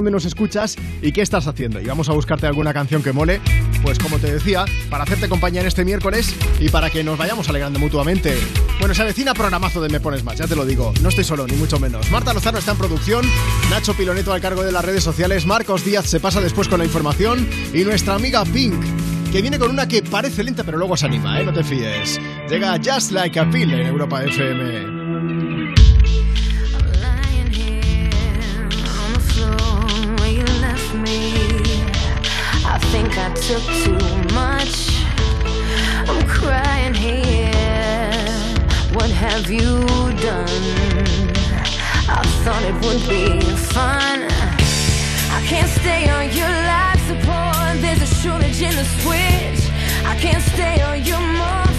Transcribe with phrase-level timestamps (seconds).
[0.00, 1.78] Dónde nos escuchas y qué estás haciendo.
[1.78, 3.38] Y vamos a buscarte alguna canción que mole,
[3.82, 7.50] pues como te decía, para hacerte compañía en este miércoles y para que nos vayamos
[7.50, 8.34] alegrando mutuamente.
[8.78, 11.46] Bueno, se avecina programazo de Me Pones Más, ya te lo digo, no estoy solo,
[11.46, 12.10] ni mucho menos.
[12.10, 13.26] Marta Lozano está en producción,
[13.68, 16.86] Nacho Piloneto al cargo de las redes sociales, Marcos Díaz se pasa después con la
[16.86, 18.82] información y nuestra amiga Pink,
[19.30, 21.44] que viene con una que parece lenta pero luego se anima, ¿eh?
[21.44, 22.18] No te fíes.
[22.48, 24.99] Llega Just Like a Pill en Europa FM.
[33.22, 34.00] I took too
[34.34, 35.04] much.
[36.08, 38.20] I'm crying here.
[38.94, 39.84] What have you
[40.28, 41.28] done?
[42.08, 43.40] I thought it would be
[43.74, 44.24] fun.
[45.36, 47.80] I can't stay on your life support.
[47.82, 49.60] There's a shortage in the switch.
[50.04, 51.69] I can't stay on your morphine,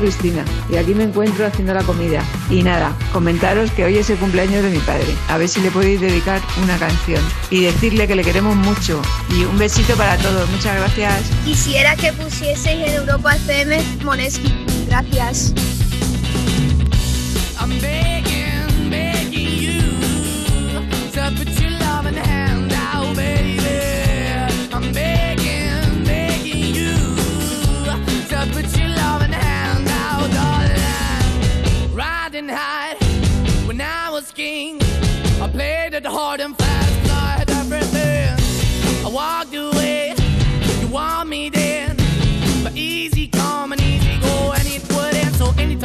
[0.00, 2.22] Cristina y aquí me encuentro haciendo la comida.
[2.50, 5.14] Y nada, comentaros que hoy es el cumpleaños de mi padre.
[5.28, 7.22] A ver si le podéis dedicar una canción.
[7.50, 9.00] Y decirle que le queremos mucho.
[9.30, 10.48] Y un besito para todos.
[10.50, 11.30] Muchas gracias.
[11.44, 14.52] Quisiera que pusieseis en Europa FM Moneski.
[14.88, 15.54] Gracias.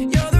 [0.00, 0.39] You're the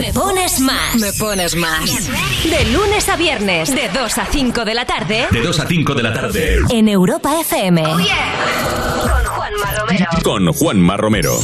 [0.00, 0.96] Me pones más.
[0.96, 2.08] Me pones más.
[2.42, 5.28] De lunes a viernes, de 2 a 5 de la tarde.
[5.30, 6.58] De 2 a 5 de la tarde.
[6.70, 7.80] En Europa FM.
[7.84, 10.06] Con Juanma Romero.
[10.24, 11.38] Con Juanma Romero.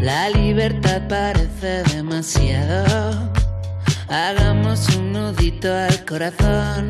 [0.00, 3.30] La libertad parece demasiado.
[4.08, 6.88] Hagamos un nudito al corazón.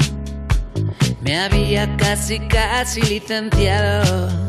[1.22, 4.48] Me había casi, casi licenciado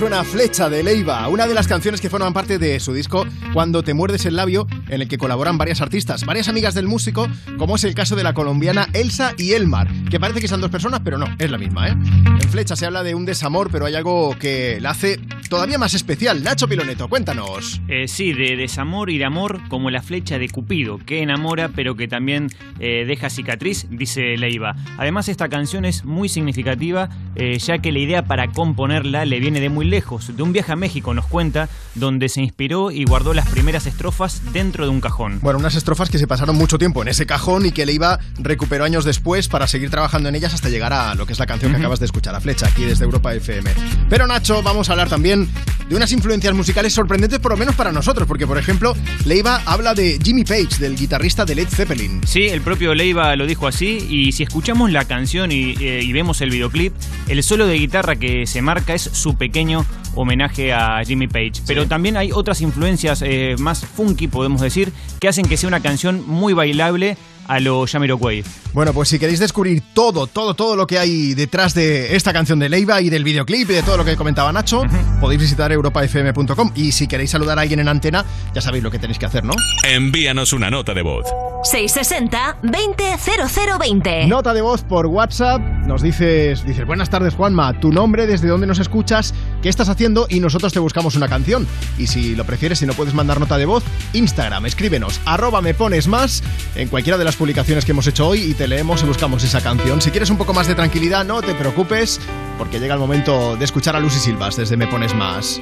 [0.00, 3.82] Suena Flecha de Leiva, una de las canciones que forman parte de su disco Cuando
[3.82, 7.28] te muerdes el labio, en el que colaboran varias artistas, varias amigas del músico,
[7.58, 10.70] como es el caso de la colombiana Elsa y Elmar, que parece que son dos
[10.70, 11.90] personas, pero no, es la misma, ¿eh?
[11.90, 15.92] En Flecha se habla de un desamor, pero hay algo que la hace todavía más
[15.92, 16.42] especial.
[16.42, 17.82] Nacho Piloneto, cuéntanos.
[17.86, 21.94] Eh, sí, de desamor y de amor como la flecha de Cupido, que enamora pero
[21.94, 22.48] que también
[22.80, 24.74] eh, deja cicatriz, dice Leiva.
[24.98, 29.60] Además esta canción es muy significativa eh, ya que la idea para componerla le viene
[29.60, 33.34] de muy lejos, de un viaje a México nos cuenta, donde se inspiró y guardó
[33.34, 35.38] las primeras estrofas dentro de un cajón.
[35.42, 38.84] Bueno, unas estrofas que se pasaron mucho tiempo en ese cajón y que Leiva recuperó
[38.84, 41.72] años después para seguir trabajando en ellas hasta llegar a lo que es la canción
[41.72, 43.70] que acabas de escuchar, a Flecha, aquí desde Europa FM.
[44.08, 45.48] Pero Nacho, vamos a hablar también
[45.88, 48.94] de unas influencias musicales sorprendentes, por lo menos para nosotros, porque por ejemplo,
[49.24, 52.20] Leiva habla de Jimmy Page, del guitarrista de Led Zeppelin.
[52.26, 56.12] Sí, el propio Leiva lo dijo así y si escuchamos la canción y, eh, y
[56.12, 56.94] vemos el videoclip,
[57.26, 59.84] el solo de guitarra que se marca es su pequeño
[60.14, 61.62] homenaje a Jimmy Page.
[61.66, 65.80] Pero también hay otras influencias eh, más funky, podemos decir, que hacen que sea una
[65.80, 67.16] canción muy bailable
[67.50, 68.44] a lo Jamiroquai.
[68.72, 72.60] Bueno, pues si queréis descubrir todo, todo, todo lo que hay detrás de esta canción
[72.60, 74.84] de Leiva y del videoclip y de todo lo que comentaba Nacho,
[75.20, 76.70] podéis visitar europafm.com.
[76.76, 79.42] Y si queréis saludar a alguien en antena, ya sabéis lo que tenéis que hacer,
[79.42, 79.54] ¿no?
[79.82, 81.26] Envíanos una nota de voz.
[81.64, 84.28] 660-200020.
[84.28, 85.60] Nota de voz por WhatsApp.
[85.60, 90.28] Nos dices, dices, buenas tardes Juanma, tu nombre, desde dónde nos escuchas, qué estás haciendo
[90.30, 91.66] y nosotros te buscamos una canción.
[91.98, 95.74] Y si lo prefieres, si no puedes mandar nota de voz, Instagram, escríbenos, arroba me
[95.74, 96.44] pones más
[96.76, 99.62] en cualquiera de las publicaciones que hemos hecho hoy y te leemos y buscamos esa
[99.62, 100.02] canción.
[100.02, 102.20] Si quieres un poco más de tranquilidad, no te preocupes,
[102.58, 105.58] porque llega el momento de escuchar a Lucy Silvas desde Me Pones Más.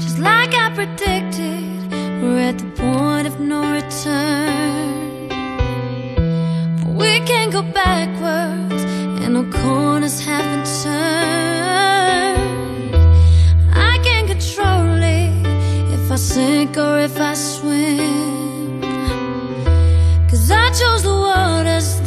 [0.00, 5.28] Just like I predicted, we're at the point of no return.
[6.82, 8.82] But we can't go backwards,
[9.22, 12.40] and no corners have been turned.
[13.72, 15.30] I can't control it
[15.94, 18.43] if I sink or if I swim.
[20.74, 22.00] Chose the waters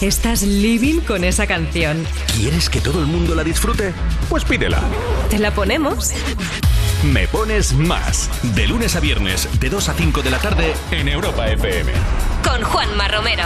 [0.00, 2.04] estás living con esa canción.
[2.36, 3.92] ¿Quieres que todo el mundo la disfrute?
[4.28, 4.80] Pues pídela.
[5.28, 6.12] ¿Te la ponemos?
[7.12, 8.28] Me pones más.
[8.54, 11.92] De lunes a viernes, de 2 a 5 de la tarde, en Europa FM.
[12.42, 13.44] Con Juanma Romero.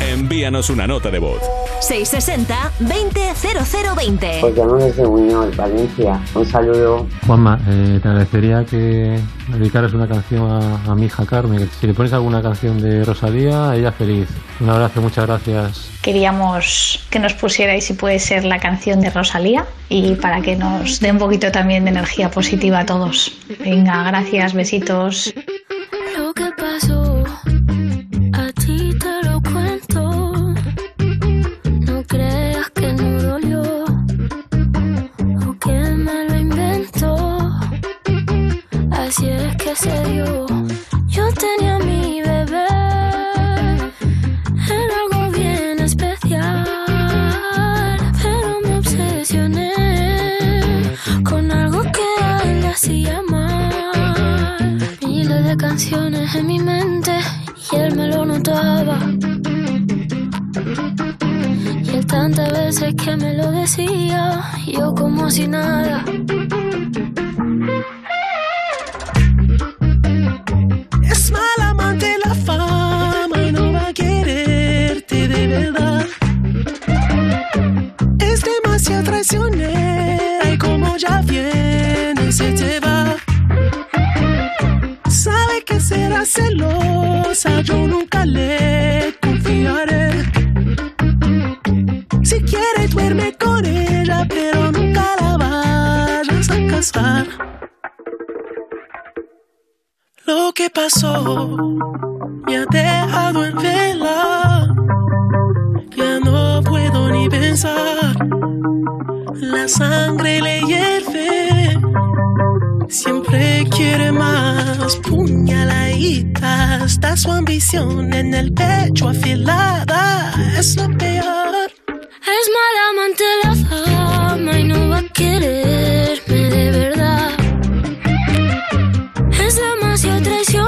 [0.00, 1.40] Envíanos una nota de voz.
[1.80, 4.40] 660-200020.
[4.40, 6.20] Pues llamo desde Buñol, Valencia.
[6.34, 7.06] Un saludo.
[7.26, 11.68] Juanma, eh, te agradecería que dedicaras una canción a, a mi hija Carmen.
[11.80, 14.28] Si le pones alguna canción de Rosalía, ella feliz.
[14.62, 15.90] Un abrazo, muchas gracias.
[16.02, 21.00] Queríamos que nos pusierais, si puede ser, la canción de Rosalía y para que nos
[21.00, 23.32] dé un poquito también de energía positiva a todos.
[23.58, 25.34] Venga, gracias, besitos.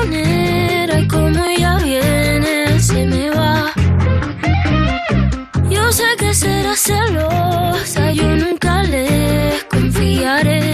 [0.04, 3.72] Traicionera y como ella viene se me va.
[5.70, 10.73] Yo sé que será celosa, yo nunca le confiaré.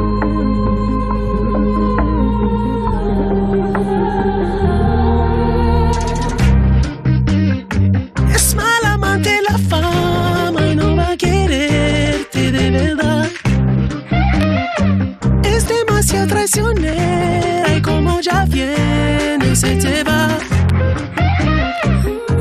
[16.11, 20.27] Demasiado traicionera y como ya viene se te va.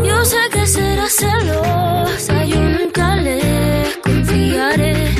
[0.04, 5.14] Yo sé que será celosa, yo nunca le confiaré.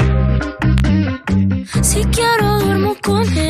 [1.81, 3.50] Si quiero duermo con ella,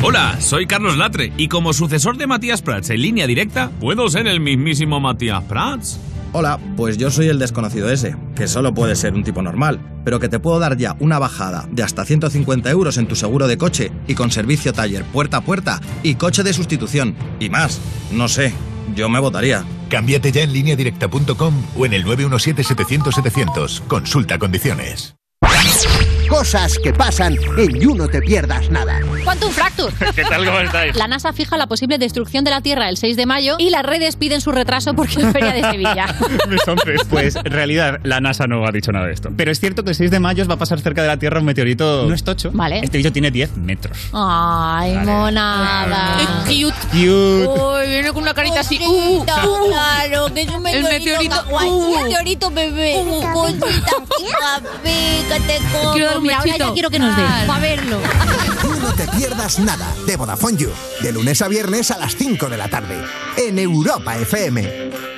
[0.00, 4.28] Hola, soy Carlos Latre y como sucesor de Matías Prats en línea directa, ¿puedo ser
[4.28, 5.98] el mismísimo Matías Prats?
[6.32, 10.20] Hola, pues yo soy el desconocido ese, que solo puede ser un tipo normal, pero
[10.20, 13.58] que te puedo dar ya una bajada de hasta 150 euros en tu seguro de
[13.58, 17.16] coche y con servicio taller puerta a puerta y coche de sustitución.
[17.40, 17.80] Y más,
[18.12, 18.54] no sé,
[18.94, 19.64] yo me votaría.
[19.88, 23.80] Cámbiate ya en lineadirecta.com o en el 917-700-700.
[23.88, 25.16] Consulta condiciones.
[26.28, 29.00] Cosas que pasan en You No Te Pierdas Nada.
[29.24, 29.92] Quantum Fracture.
[30.14, 30.44] ¿Qué tal?
[30.44, 30.94] ¿Cómo estáis?
[30.96, 33.82] La NASA fija la posible destrucción de la Tierra el 6 de mayo y las
[33.82, 36.06] redes piden su retraso porque es Feria de Sevilla.
[36.48, 36.60] Mis.
[37.08, 39.30] Pues en realidad la NASA no ha dicho nada de esto.
[39.36, 41.40] Pero es cierto que el 6 de mayo va a pasar cerca de la Tierra
[41.40, 42.06] un meteorito.
[42.06, 42.50] No es tocho.
[42.52, 42.80] Vale.
[42.82, 43.96] Este bicho tiene 10 metros.
[44.12, 45.06] Ay, Vale.
[45.06, 46.16] monada.
[46.44, 46.74] Cute.
[46.94, 48.78] Uy, viene con una carita así.
[48.80, 49.24] Uh, uh.
[49.24, 50.90] Claro, que es un El meteorito.
[50.90, 52.02] meteorito, kawaii, uh.
[52.02, 52.94] meteorito bebé.
[53.32, 53.66] Cosita,
[54.82, 55.92] fíjate cómo.
[55.92, 57.22] Quiero dar un Mira, ahora ya quiero que nos dé.
[57.46, 58.00] Para verlo.
[58.62, 60.70] You No Te Pierdas Nada de Vodafone You.
[61.02, 63.02] De lunes a viernes a las 5 de la tarde.
[63.36, 65.17] En Europa FM.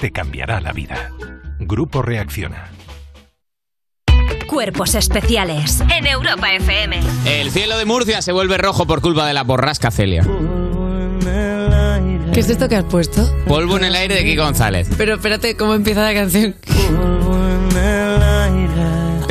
[0.00, 1.10] Te cambiará la vida.
[1.58, 2.70] Grupo Reacciona.
[4.46, 7.00] Cuerpos especiales en Europa FM.
[7.26, 10.22] El cielo de Murcia se vuelve rojo por culpa de la borrasca Celia.
[12.32, 13.28] ¿Qué es esto que has puesto?
[13.46, 14.88] Polvo en el aire de Kiko González.
[14.96, 16.54] Pero espérate, ¿cómo empieza la canción?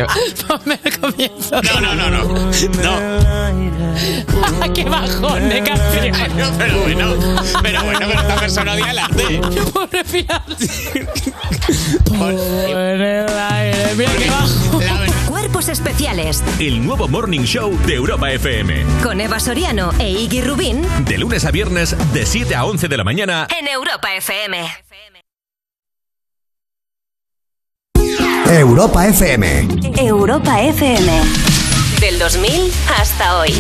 [0.48, 1.62] Ponme el comienzo.
[1.62, 2.24] No, no, no, no.
[2.84, 3.32] No.
[4.74, 6.12] ¡Qué bajón de canción!
[6.58, 7.14] Pero bueno,
[7.62, 9.42] pero bueno, pero esta persona odia el arte.
[12.08, 13.96] Por el aire.
[13.96, 14.80] Mira qué bajo.
[15.28, 18.84] Cuerpos especiales El nuevo Morning Show de Europa FM.
[19.04, 22.98] con Eva Soriano e Iggy Rubín De lunes a viernes, de 7 a 11 de
[22.98, 23.48] la mañana.
[23.60, 24.58] en Europa FM.
[28.60, 29.46] Europa FM.
[29.98, 31.08] Europa FM.
[32.00, 33.52] Del 2000 hasta hoy.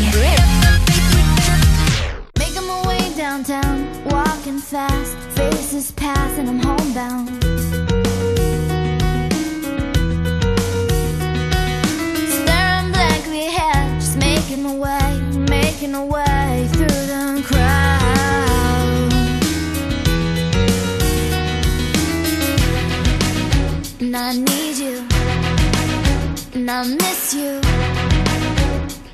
[2.38, 7.30] Making my way downtown, walking fast, faces pass and I'm homebound.
[12.28, 17.81] Staring blankly ahead, just making my way, making my way through the crowd.
[24.02, 25.08] And I need you,
[26.56, 27.62] and I miss you.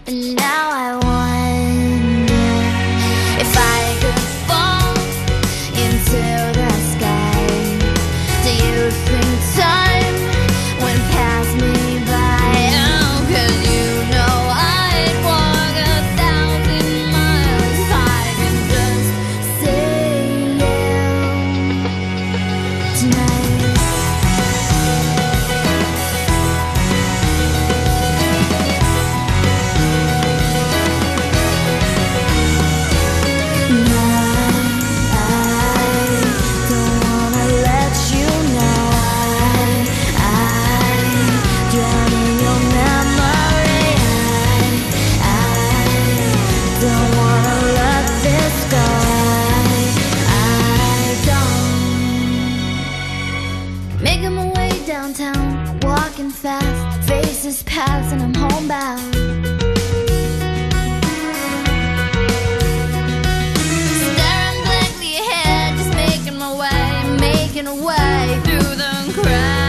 [0.07, 1.36] And now I wonder
[56.17, 59.13] walking fast, faces pass, and I'm homebound.
[64.01, 69.66] Staring blankly ahead, just making my way, making a way through the crowd.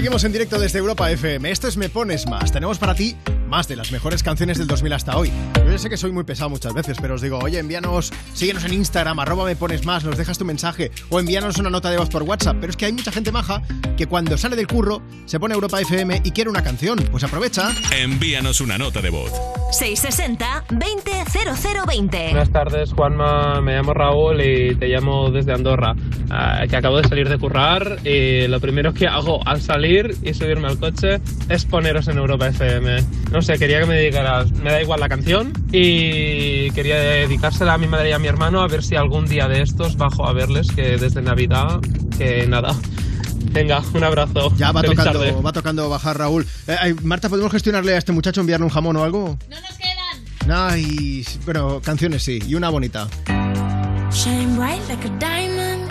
[0.00, 1.50] Seguimos en directo desde Europa FM.
[1.50, 2.50] Esto es Me Pones Más.
[2.50, 3.18] Tenemos para ti
[3.50, 5.30] más de las mejores canciones del 2000 hasta hoy.
[5.56, 8.64] Yo ya sé que soy muy pesado muchas veces, pero os digo, oye, envíanos, síguenos
[8.64, 11.98] en Instagram, arroba Me Pones Más, nos dejas tu mensaje o envíanos una nota de
[11.98, 12.56] voz por WhatsApp.
[12.60, 13.62] Pero es que hay mucha gente maja
[13.96, 16.98] que cuando sale del curro se pone Europa FM y quiere una canción.
[17.10, 17.72] Pues aprovecha.
[17.94, 19.32] Envíanos una nota de voz.
[19.72, 22.28] 660 200020.
[22.30, 23.60] Buenas tardes, Juanma.
[23.60, 25.94] Me llamo Raúl y te llamo desde Andorra.
[26.30, 30.34] Ah, que acabo de salir de currar y lo primero que hago al salir y
[30.34, 33.04] subirme al coche es poneros en Europa FM.
[33.32, 37.78] No sé, quería que me dedicaras, me da igual la canción y quería dedicársela a
[37.78, 40.32] mi madre y a mi hermano a ver si algún día de estos bajo a
[40.32, 41.80] verles que desde Navidad,
[42.18, 42.74] que nada.
[43.52, 44.52] Venga, un abrazo.
[44.56, 45.12] Ya va Feliz tarde.
[45.12, 46.46] tocando, va tocando bajar Raúl.
[46.68, 49.36] Eh, Marta, ¿podemos gestionarle a este muchacho enviarle un jamón o algo?
[49.48, 50.50] No nos quedan.
[50.52, 53.08] Ay, pero canciones sí, y una bonita.
[54.12, 55.90] Shine bright like a diamond.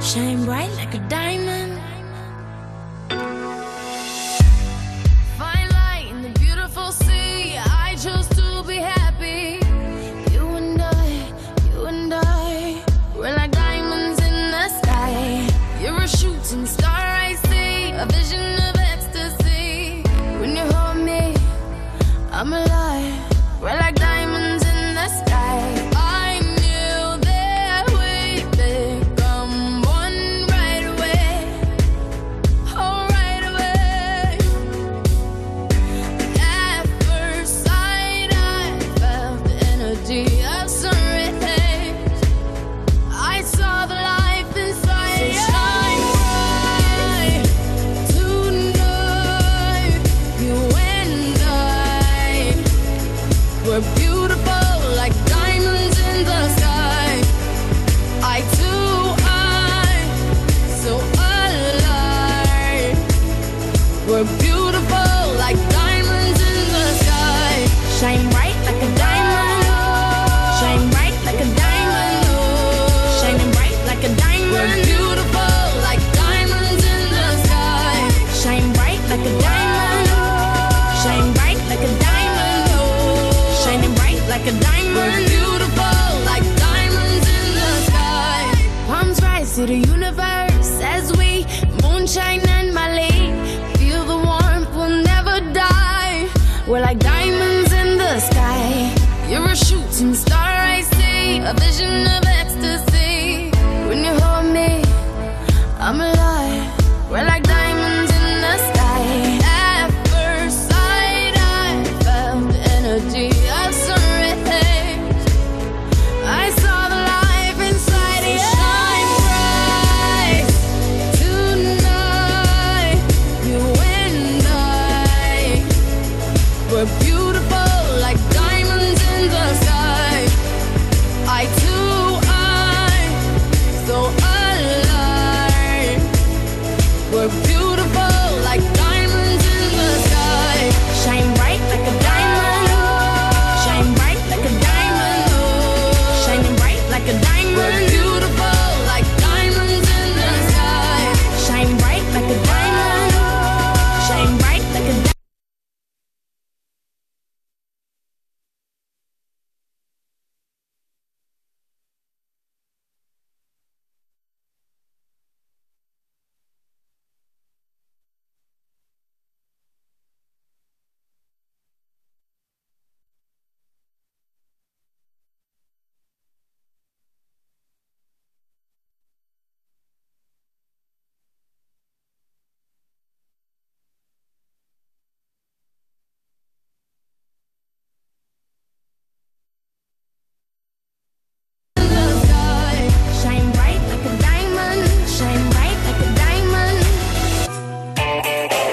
[0.00, 1.77] Shine bright like a diamond.
[22.38, 22.87] I'm alive.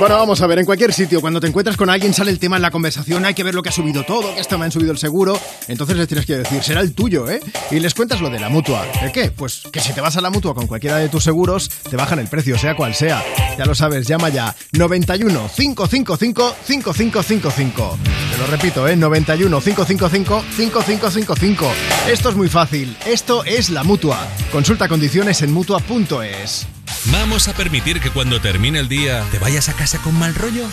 [0.05, 2.57] Bueno, vamos a ver, en cualquier sitio, cuando te encuentras con alguien, sale el tema
[2.57, 4.71] en la conversación, hay que ver lo que ha subido todo, que esto me han
[4.71, 5.35] subido el seguro,
[5.67, 7.39] entonces les tienes que decir, será el tuyo, ¿eh?
[7.71, 8.85] Y les cuentas lo de la mutua.
[9.01, 9.31] ¿El qué?
[9.31, 12.19] Pues que si te vas a la mutua con cualquiera de tus seguros, te bajan
[12.19, 13.23] el precio, sea cual sea.
[13.57, 17.97] Ya lo sabes, llama ya 91 555 5555.
[18.31, 18.95] Te lo repito, ¿eh?
[18.95, 21.71] 91 555 5555.
[22.11, 24.19] Esto es muy fácil, esto es la mutua.
[24.51, 26.74] Consulta condiciones en mutua.es.
[27.07, 30.67] ¿Vamos a permitir que cuando termine el día te vayas a casa con mal rollo?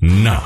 [0.00, 0.42] No.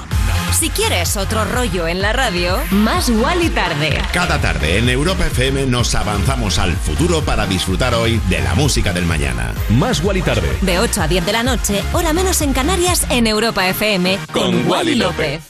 [0.58, 4.00] Si quieres otro rollo en la radio, más y tarde.
[4.12, 8.92] Cada tarde en Europa FM nos avanzamos al futuro para disfrutar hoy de la música
[8.92, 9.54] del mañana.
[9.68, 10.56] Más y tarde.
[10.62, 14.18] De 8 a 10 de la noche, hora menos en Canarias, en Europa FM.
[14.32, 15.49] Con Wally López.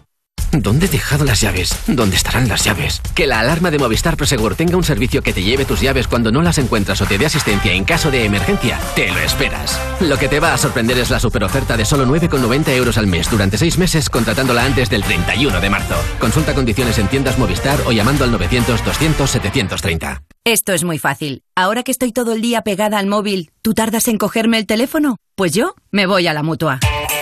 [0.51, 1.77] ¿Dónde he dejado las llaves?
[1.87, 3.01] ¿Dónde estarán las llaves?
[3.15, 6.31] Que la alarma de Movistar Prosegur tenga un servicio que te lleve tus llaves cuando
[6.31, 9.79] no las encuentras o te dé asistencia en caso de emergencia, te lo esperas.
[10.01, 13.29] Lo que te va a sorprender es la superoferta de solo 9,90 euros al mes
[13.29, 15.95] durante 6 meses contratándola antes del 31 de marzo.
[16.19, 20.23] Consulta condiciones en tiendas Movistar o llamando al 900 200 730.
[20.43, 21.43] Esto es muy fácil.
[21.55, 25.17] Ahora que estoy todo el día pegada al móvil, ¿tú tardas en cogerme el teléfono?
[25.35, 26.79] Pues yo me voy a la mutua.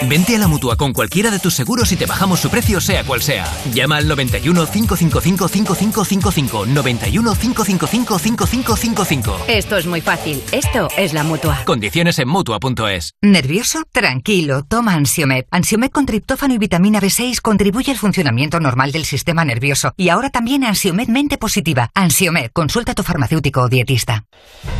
[0.07, 3.03] Vente a la mutua con cualquiera de tus seguros y te bajamos su precio, sea
[3.03, 3.45] cual sea.
[3.73, 6.65] Llama al 91 555 5555.
[6.67, 9.37] 91 555 5555.
[9.47, 10.41] Esto es muy fácil.
[10.51, 11.63] Esto es la mutua.
[11.65, 13.13] Condiciones en mutua.es.
[13.21, 13.83] ¿Nervioso?
[13.91, 15.45] Tranquilo, toma Ansiomed.
[15.51, 19.93] Ansiomed con triptófano y vitamina B6 contribuye al funcionamiento normal del sistema nervioso.
[19.97, 21.89] Y ahora también Ansiomed mente positiva.
[21.93, 24.23] Ansiomed, consulta a tu farmacéutico o dietista.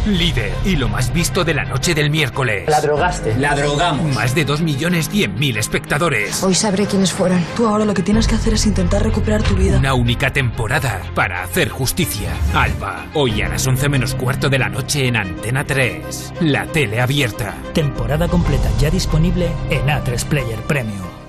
[0.08, 2.64] Líder y lo más visto de la noche del miércoles.
[2.70, 3.36] La drogaste.
[3.38, 4.16] La drogamos.
[4.16, 6.44] Más de 2 millones 100 mil espectadores.
[6.44, 7.44] Hoy sabré quiénes fueron.
[7.56, 9.78] Tú ahora lo que tienes que hacer es intentar recuperar tu vida.
[9.78, 12.32] Una única temporada para hacer justicia.
[12.54, 16.34] Alba, hoy a las 11 menos cuarto de la noche en Antena 3.
[16.42, 17.56] La tele abierta.
[17.74, 21.20] Temporada completa ya disponible en A3 Player Premium.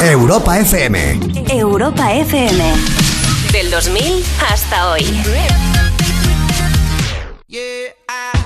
[0.00, 1.20] Europa FM.
[1.50, 2.64] Europa FM.
[3.52, 5.02] Del 2000 hasta hoy.
[7.48, 8.37] Yeah, I,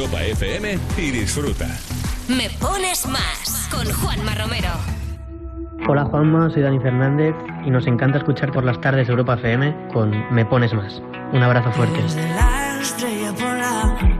[0.00, 1.66] Europa FM y disfruta.
[2.26, 4.70] Me pones más con Juanma Romero.
[5.86, 7.34] Hola Juanma, soy Dani Fernández
[7.66, 11.02] y nos encanta escuchar por las tardes Europa FM con Me Pones Más.
[11.34, 12.00] Un abrazo fuerte.
[12.00, 14.19] Desde la estrella polar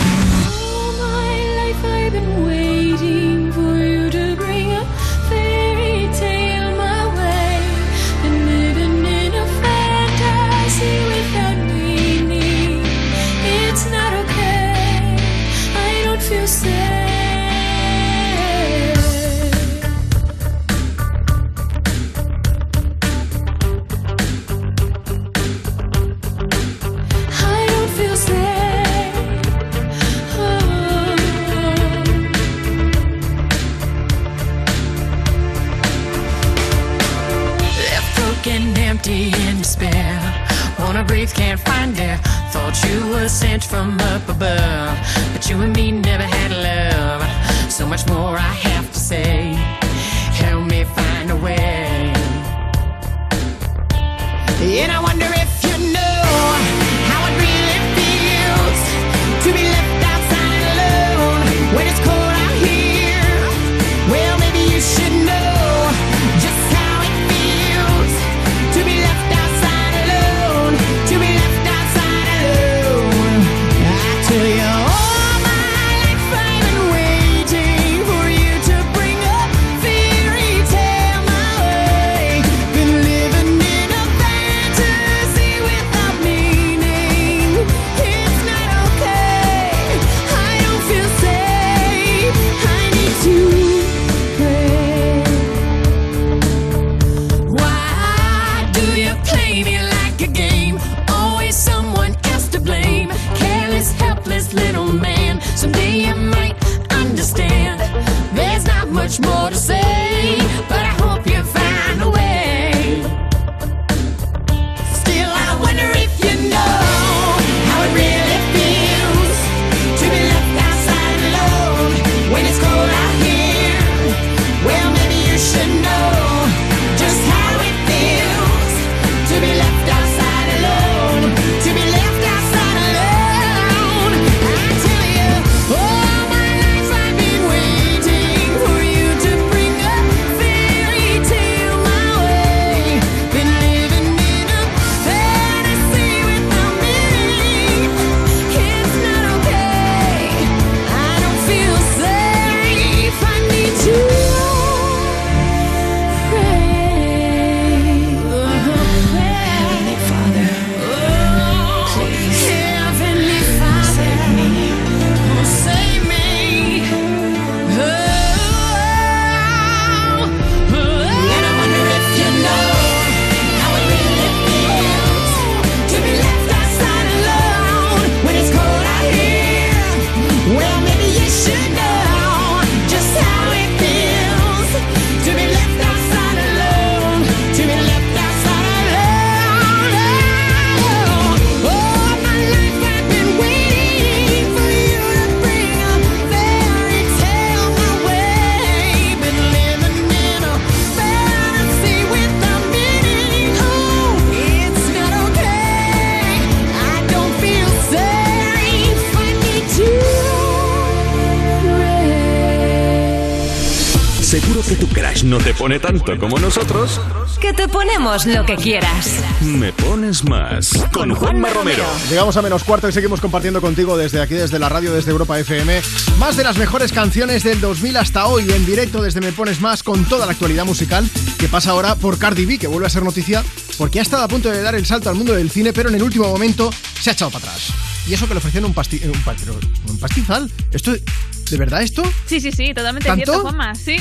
[214.31, 217.01] ¿Seguro que tu crush no te pone tanto como nosotros?
[217.41, 219.17] Que te ponemos lo que quieras.
[219.41, 220.71] Me pones más.
[220.93, 221.83] Con Juanma Romero.
[222.09, 225.37] Llegamos a menos cuarto y seguimos compartiendo contigo desde aquí, desde la radio, desde Europa
[225.37, 225.81] FM,
[226.17, 229.83] más de las mejores canciones del 2000 hasta hoy, en directo desde Me Pones Más,
[229.83, 233.03] con toda la actualidad musical que pasa ahora por Cardi B, que vuelve a ser
[233.03, 233.43] noticia,
[233.77, 235.95] porque ha estado a punto de dar el salto al mundo del cine, pero en
[235.95, 236.71] el último momento
[237.01, 237.90] se ha echado para atrás.
[238.07, 240.51] Y eso que le ofrecieron un, pasti un, pa- pero, un pastizal.
[240.71, 242.03] ¿Esto, ¿De verdad esto?
[242.25, 243.25] Sí, sí, sí, totalmente ¿Tanto?
[243.25, 243.75] cierto, Juanma.
[243.75, 243.97] Sí.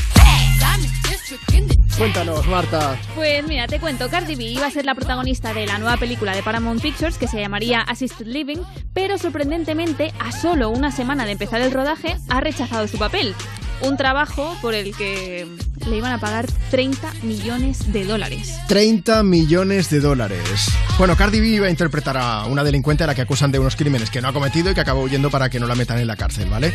[1.96, 2.98] Cuéntanos, Marta.
[3.14, 6.34] Pues mira, te cuento, Cardi B iba a ser la protagonista de la nueva película
[6.34, 8.58] de Paramount Pictures que se llamaría Assisted Living,
[8.94, 13.34] pero sorprendentemente, a solo una semana de empezar el rodaje, ha rechazado su papel.
[13.82, 15.46] Un trabajo por el que
[15.88, 18.54] le iban a pagar 30 millones de dólares.
[18.68, 20.68] 30 millones de dólares.
[20.98, 23.76] Bueno, Cardi B iba a interpretar a una delincuente a la que acusan de unos
[23.76, 26.06] crímenes que no ha cometido y que acabó huyendo para que no la metan en
[26.06, 26.72] la cárcel, ¿vale?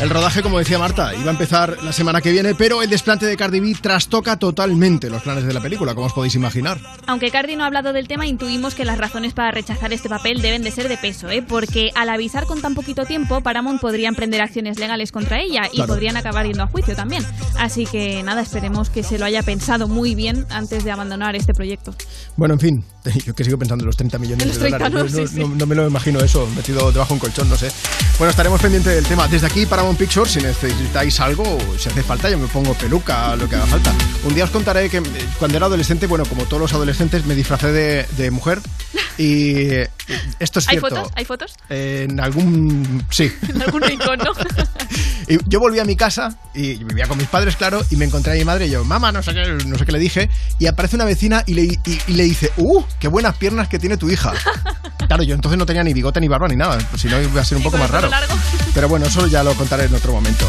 [0.00, 3.26] El rodaje, como decía Marta, iba a empezar la semana que viene, pero el desplante
[3.26, 6.78] de Cardi B trastoca totalmente los planes de la película, como os podéis imaginar.
[7.06, 10.42] Aunque Cardi no ha hablado del tema, intuimos que las razones para rechazar este papel
[10.42, 11.42] deben de ser de peso, ¿eh?
[11.46, 15.76] porque al avisar con tan poquito tiempo, Paramount podría emprender acciones legales contra ella y
[15.76, 15.94] Claro.
[15.94, 17.24] podrían acabar yendo a juicio también.
[17.58, 21.52] Así que nada, esperemos que se lo haya pensado muy bien antes de abandonar este
[21.54, 21.94] proyecto.
[22.36, 22.84] Bueno, en fin,
[23.24, 25.12] yo que sigo pensando en los 30 millones los de 30, dólares.
[25.14, 25.40] no, no, sí, sí.
[25.40, 27.70] no- no me lo imagino eso, metido debajo de un colchón, no sé.
[28.18, 29.28] Bueno, estaremos pendientes del tema.
[29.28, 33.48] Desde aquí, Paramount Pictures, si necesitáis algo, si hace falta, yo me pongo peluca, lo
[33.48, 33.92] que haga falta.
[34.24, 35.02] Un día os contaré que eh,
[35.38, 38.60] cuando era adolescente, bueno, como todos los adolescentes, me disfracé de, de mujer.
[39.18, 39.90] Y eh,
[40.38, 40.96] esto es ¿Hay cierto.
[40.96, 41.12] fotos?
[41.14, 41.54] ¿Hay fotos?
[41.68, 43.04] En algún.
[43.10, 43.30] Sí.
[43.48, 44.32] En algún rincón, ¿no?
[45.28, 48.32] Y yo volví a mi casa y vivía con mis padres, claro, y me encontré
[48.32, 50.66] a mi madre y yo, mamá, no sé qué, no sé qué le dije, y
[50.66, 52.82] aparece una vecina y le, y, y le dice, ¡uh!
[52.98, 54.32] ¡Qué buenas piernas que tiene tu hija!
[55.10, 57.44] Claro, yo entonces no tenía ni bigote ni barba ni nada, si no iba a
[57.44, 58.08] ser un poco más raro.
[58.08, 58.32] largo.
[58.74, 60.46] Pero bueno, eso ya lo contaré en otro momento.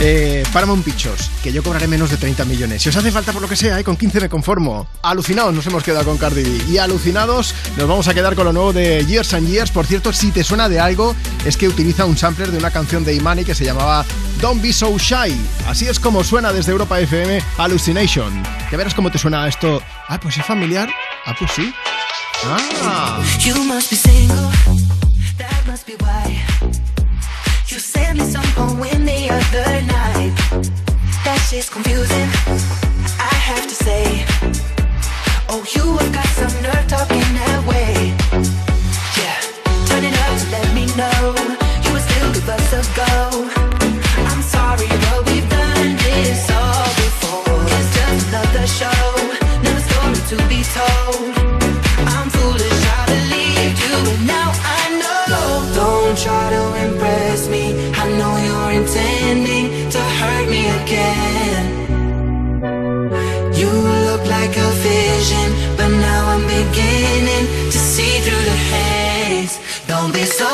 [0.00, 2.82] Eh, Paramount Pictures, que yo cobraré menos de 30 millones.
[2.82, 4.88] Si os hace falta por lo que sea, eh, con 15 me conformo.
[5.02, 6.64] Alucinados nos hemos quedado con Cardi B.
[6.70, 9.70] Y alucinados nos vamos a quedar con lo nuevo de Years and Years.
[9.70, 11.14] Por cierto, si te suena de algo,
[11.44, 14.04] es que utiliza un sampler de una canción de Imani que se llamaba
[14.40, 15.19] Don't Be So Shy.
[15.66, 18.42] Así es como suena desde Europa FM Hallucination.
[18.72, 19.82] Ya verás cómo te suena esto.
[20.08, 20.88] Ah, pues es familiar.
[21.26, 21.74] Ah, pues sí.
[22.46, 23.20] Ah.
[23.38, 24.50] You must be single,
[25.36, 26.40] that must be why.
[27.68, 30.32] You sent me some poem the other night.
[31.24, 32.30] That shit's confusing,
[33.18, 34.24] I have to say.
[35.50, 38.14] Oh, you have got some nerve talking that way.
[39.18, 39.38] Yeah,
[39.84, 41.34] turn it up let me know
[41.84, 43.29] you would still give us a go.
[50.30, 51.34] To be told.
[52.14, 53.96] I'm foolish, I believed you,
[54.34, 55.50] now I know.
[55.74, 57.64] Don't try to impress me.
[58.02, 61.64] I know you're intending to hurt me again.
[63.60, 63.70] You
[64.06, 69.58] look like a vision, but now I'm beginning to see through the haze.
[69.88, 70.46] Don't be so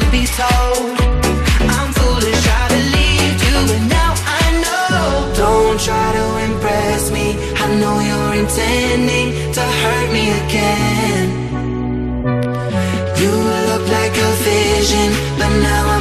[0.00, 0.94] to be told.
[1.76, 5.08] I'm foolish, I believed you, but now I know.
[5.42, 7.26] Don't try to impress me.
[7.62, 11.26] I know you're intending to hurt me again.
[13.20, 13.32] You
[13.68, 15.97] look like a vision, but now I'm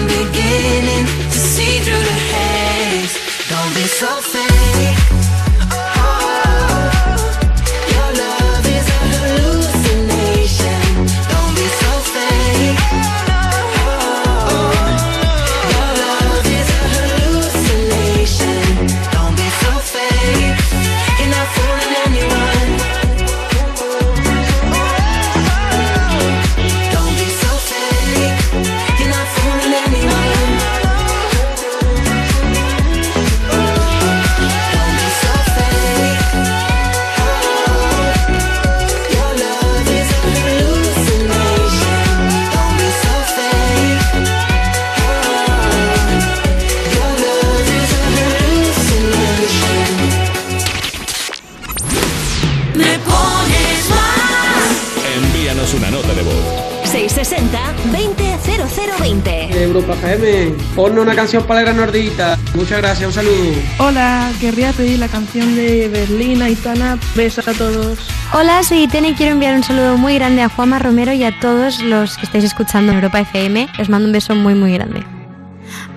[59.68, 62.38] Europa FM, ponme una canción para la gran nordita.
[62.56, 63.54] Muchas gracias, un saludo.
[63.80, 66.98] Hola, querría pedir la canción de Berlín, Aitana.
[67.16, 68.00] Besos a todos.
[68.34, 71.38] Hola, soy Itene y quiero enviar un saludo muy grande a Juanma Romero y a
[71.40, 73.68] todos los que estáis escuchando en Europa FM.
[73.78, 75.04] Les mando un beso muy, muy grande.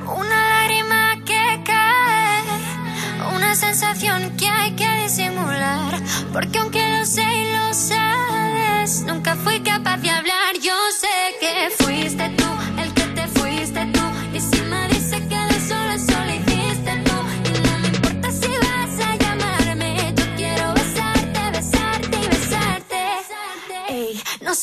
[0.05, 5.95] Una lágrima que cae, una sensación que hay que disimular.
[6.33, 10.11] Porque aunque lo sé y lo sabes, nunca fui capaz de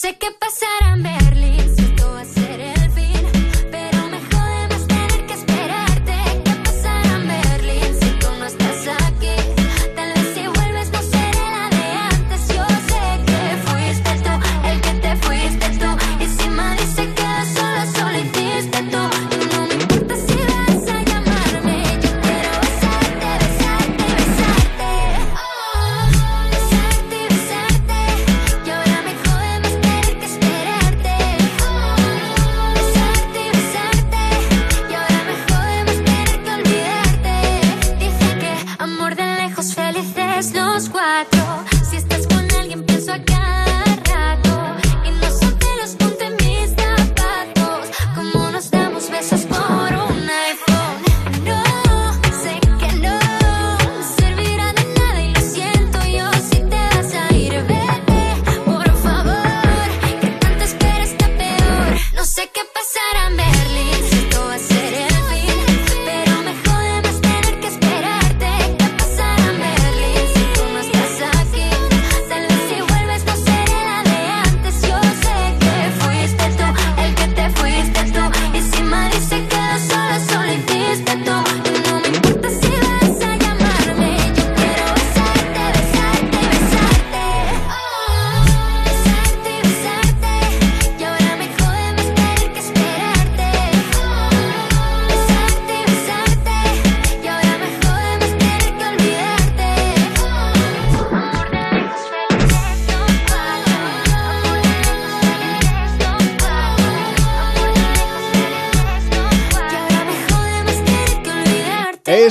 [0.08, 0.37] sé qué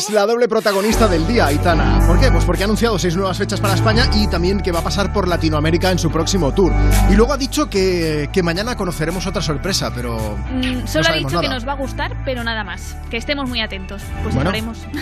[0.06, 2.06] Es la doble protagonista del día, Aitana.
[2.06, 2.30] ¿Por qué?
[2.30, 5.12] Pues porque ha anunciado seis nuevas fechas para España y también que va a pasar
[5.12, 6.72] por Latinoamérica en su próximo tour.
[7.10, 10.38] Y luego ha dicho que, que mañana conoceremos otra sorpresa, pero...
[10.52, 12.96] Mm, no solo ha sabemos dicho que nos va a gustar, pero nada más.
[13.10, 14.00] Que estemos muy atentos.
[14.22, 14.52] Pues Bueno,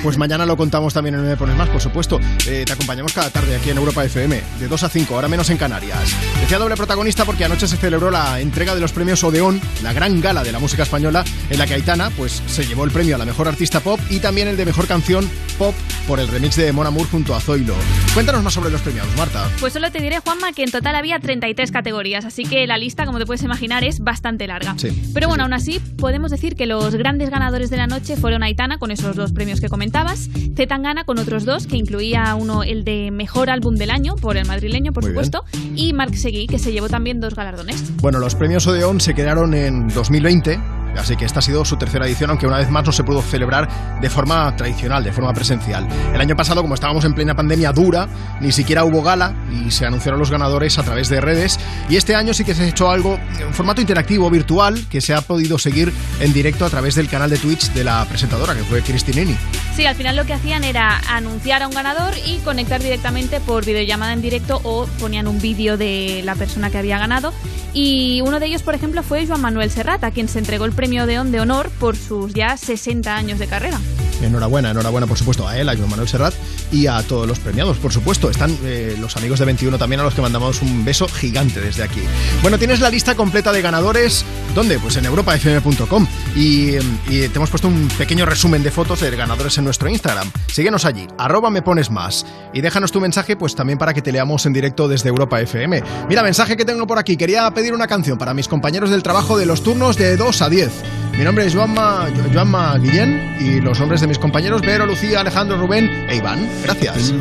[0.02, 2.18] pues mañana lo contamos también en Me Pones Más, por supuesto.
[2.46, 5.50] Eh, te acompañamos cada tarde aquí en Europa FM, de 2 a 5, ahora menos
[5.50, 6.16] en Canarias.
[6.40, 10.22] Decía doble protagonista porque anoche se celebró la entrega de los premios Odeón, la gran
[10.22, 13.18] gala de la música española, en la que Aitana pues, se llevó el premio a
[13.18, 15.28] la mejor artista pop y también el de mejor canción
[15.59, 15.74] pop
[16.09, 17.74] por el remix de Mon Amour junto a Zoilo.
[18.12, 19.49] Cuéntanos más sobre los premiados, Marta.
[19.61, 23.07] Pues solo te diré, Juanma, que en total había 33 categorías, así que la lista,
[23.07, 24.74] como te puedes imaginar, es bastante larga.
[24.76, 25.11] Sí.
[25.14, 28.78] Pero bueno, aún así, podemos decir que los grandes ganadores de la noche fueron Aitana,
[28.78, 32.84] con esos dos premios que comentabas, Z Tangana, con otros dos, que incluía uno el
[32.84, 35.24] de Mejor Álbum del Año, por el madrileño, por Muy bien.
[35.24, 35.45] supuesto,
[35.76, 37.97] y Marc Seguí, que se llevó también dos galardones.
[37.97, 40.59] Bueno, los premios Odeón se quedaron en 2020,
[40.99, 43.22] así que esta ha sido su tercera edición, aunque una vez más no se pudo
[43.22, 43.68] celebrar
[44.01, 45.86] de forma tradicional, de forma presencial.
[46.12, 48.09] El año pasado, como estábamos en plena pandemia dura,
[48.40, 51.59] ni siquiera hubo gala y se anunciaron los ganadores a través de redes.
[51.88, 55.14] Y este año sí que se ha hecho algo en formato interactivo, virtual, que se
[55.14, 58.62] ha podido seguir en directo a través del canal de Twitch de la presentadora, que
[58.64, 59.36] fue Cristinini.
[59.74, 63.64] Sí, al final lo que hacían era anunciar a un ganador y conectar directamente por
[63.64, 67.32] videollamada en directo o ponían un vídeo de la persona que había ganado.
[67.72, 70.72] Y uno de ellos, por ejemplo, fue Joan Manuel Serrat, a quien se entregó el
[70.72, 73.78] premio de de honor por sus ya 60 años de carrera.
[74.24, 76.34] Enhorabuena, enhorabuena por supuesto a él, a Joan Manuel Serrat
[76.72, 78.30] y a todos los premiados, por supuesto.
[78.30, 81.82] Están eh, los amigos de 21 también a los que mandamos un beso gigante desde
[81.82, 82.02] aquí.
[82.42, 84.24] Bueno, tienes la lista completa de ganadores.
[84.54, 84.78] ¿Dónde?
[84.78, 86.06] Pues en europafm.com.
[86.36, 89.88] Y, eh, y te hemos puesto un pequeño resumen de fotos de ganadores en nuestro
[89.88, 90.30] Instagram.
[90.46, 92.26] Síguenos allí, arroba me pones más.
[92.52, 95.82] Y déjanos tu mensaje, pues también para que te leamos en directo desde Europa FM.
[96.08, 97.16] Mira, mensaje que tengo por aquí.
[97.16, 100.48] Quería pedir una canción para mis compañeros del trabajo de los turnos de 2 a
[100.48, 101.03] 10.
[101.18, 105.20] Mi nombre es Joanma, Jo- Joanma Guillén y los nombres de mis compañeros Vero, Lucía,
[105.20, 106.48] Alejandro, Rubén e Iván.
[106.64, 107.12] Gracias.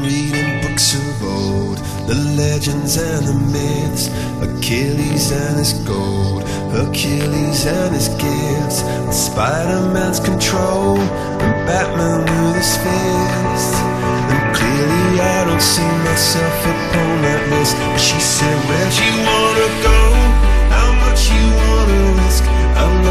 [9.12, 13.76] Spider-Man's control, and Batman with his.
[14.30, 16.66] And clearly I don't see myself
[17.52, 17.78] list.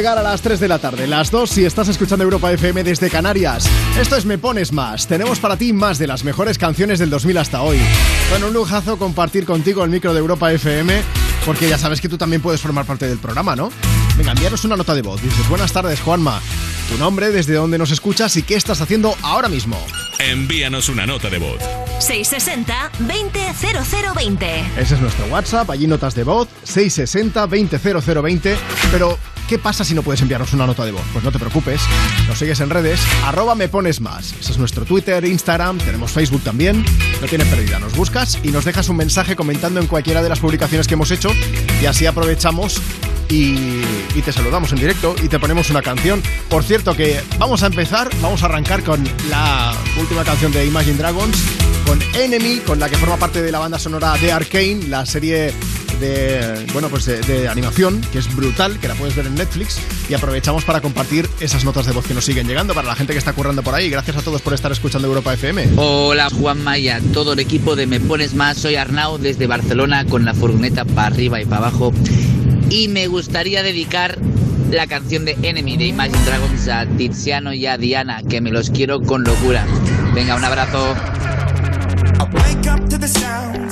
[0.00, 3.10] llegar a las 3 de la tarde, las 2 si estás escuchando Europa FM desde
[3.10, 3.68] Canarias.
[4.00, 5.06] Esto es Me Pones Más.
[5.06, 7.76] Tenemos para ti más de las mejores canciones del 2000 hasta hoy.
[8.30, 11.02] Bueno, un lujazo compartir contigo el micro de Europa FM,
[11.44, 13.70] porque ya sabes que tú también puedes formar parte del programa, ¿no?
[14.16, 15.20] Venga, envíanos una nota de voz.
[15.20, 16.40] Dices, buenas tardes, Juanma.
[16.88, 19.76] Tu nombre, desde dónde nos escuchas y qué estás haciendo ahora mismo.
[20.18, 21.58] Envíanos una nota de voz.
[22.00, 24.78] 660-200020.
[24.78, 28.56] Ese es nuestro WhatsApp, allí notas de voz, 660-200020.
[28.90, 29.18] Pero,
[29.50, 31.02] ¿qué pasa si no puedes enviarnos una nota de voz?
[31.12, 31.80] Pues no te preocupes,
[32.28, 34.32] nos sigues en redes, arroba me pones más.
[34.38, 36.84] Ese es nuestro Twitter, Instagram, tenemos Facebook también.
[37.20, 40.38] No tienes pérdida, nos buscas y nos dejas un mensaje comentando en cualquiera de las
[40.38, 41.32] publicaciones que hemos hecho
[41.82, 42.80] y así aprovechamos
[43.28, 43.82] y,
[44.14, 46.22] y te saludamos en directo y te ponemos una canción.
[46.48, 50.96] Por cierto que vamos a empezar, vamos a arrancar con la última canción de Imagine
[50.96, 51.36] Dragons,
[51.86, 55.52] con Enemy, con la que forma parte de la banda sonora de Arkane, la serie
[56.00, 59.78] de bueno pues de, de animación que es brutal que la puedes ver en Netflix
[60.08, 63.12] y aprovechamos para compartir esas notas de voz que nos siguen llegando para la gente
[63.12, 66.78] que está currando por ahí gracias a todos por estar escuchando Europa FM Hola Juanma
[66.78, 70.34] y a todo el equipo de Me Pones Más, soy Arnau desde Barcelona con la
[70.34, 71.92] furgoneta para arriba y para abajo
[72.70, 74.18] y me gustaría dedicar
[74.70, 78.70] la canción de Enemy de Imagine Dragons a Tiziano y a Diana, que me los
[78.70, 79.66] quiero con locura.
[80.14, 80.94] Venga, un abrazo.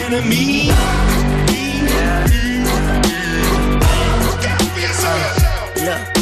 [0.00, 0.70] Enemy.
[5.84, 6.21] Look,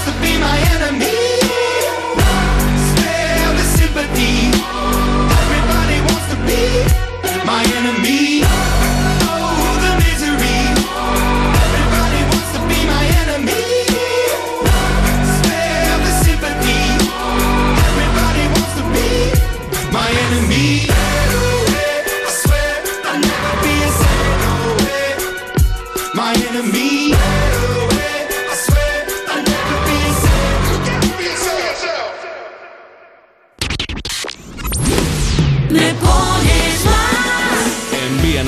[0.41, 1.10] my enemy.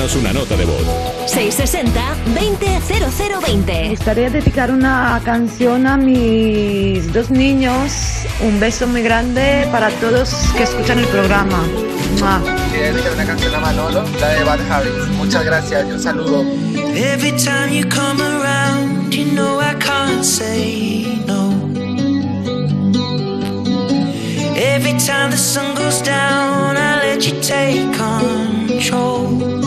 [0.04, 0.82] Envíanos una nota de voz.
[1.34, 3.64] 660-200020.
[3.64, 8.26] Me gustaría dedicar una canción a mis dos niños.
[8.42, 11.64] Un beso muy grande para todos que escuchan el programa.
[12.70, 15.08] Quería dedicar una canción a Manolo, la de Bad Harris.
[15.16, 16.44] Muchas gracias y un saludo.
[16.94, 21.50] Every time you come around, you know I can't say no.
[24.54, 29.63] Every time the sun goes down, I let let you take control.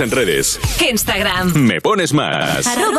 [0.00, 0.60] En redes.
[0.90, 1.54] Instagram.
[1.54, 2.66] Me pones más.
[2.66, 2.91] Arroba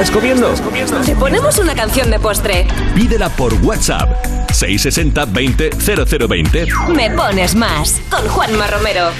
[0.00, 0.52] estás comiendo?
[1.04, 2.66] Te ponemos una canción de postre.
[2.96, 4.26] Pídela por WhatsApp.
[4.52, 6.66] 660 20 0020.
[6.88, 8.00] Me pones más.
[8.10, 9.10] Con Juanma Romero.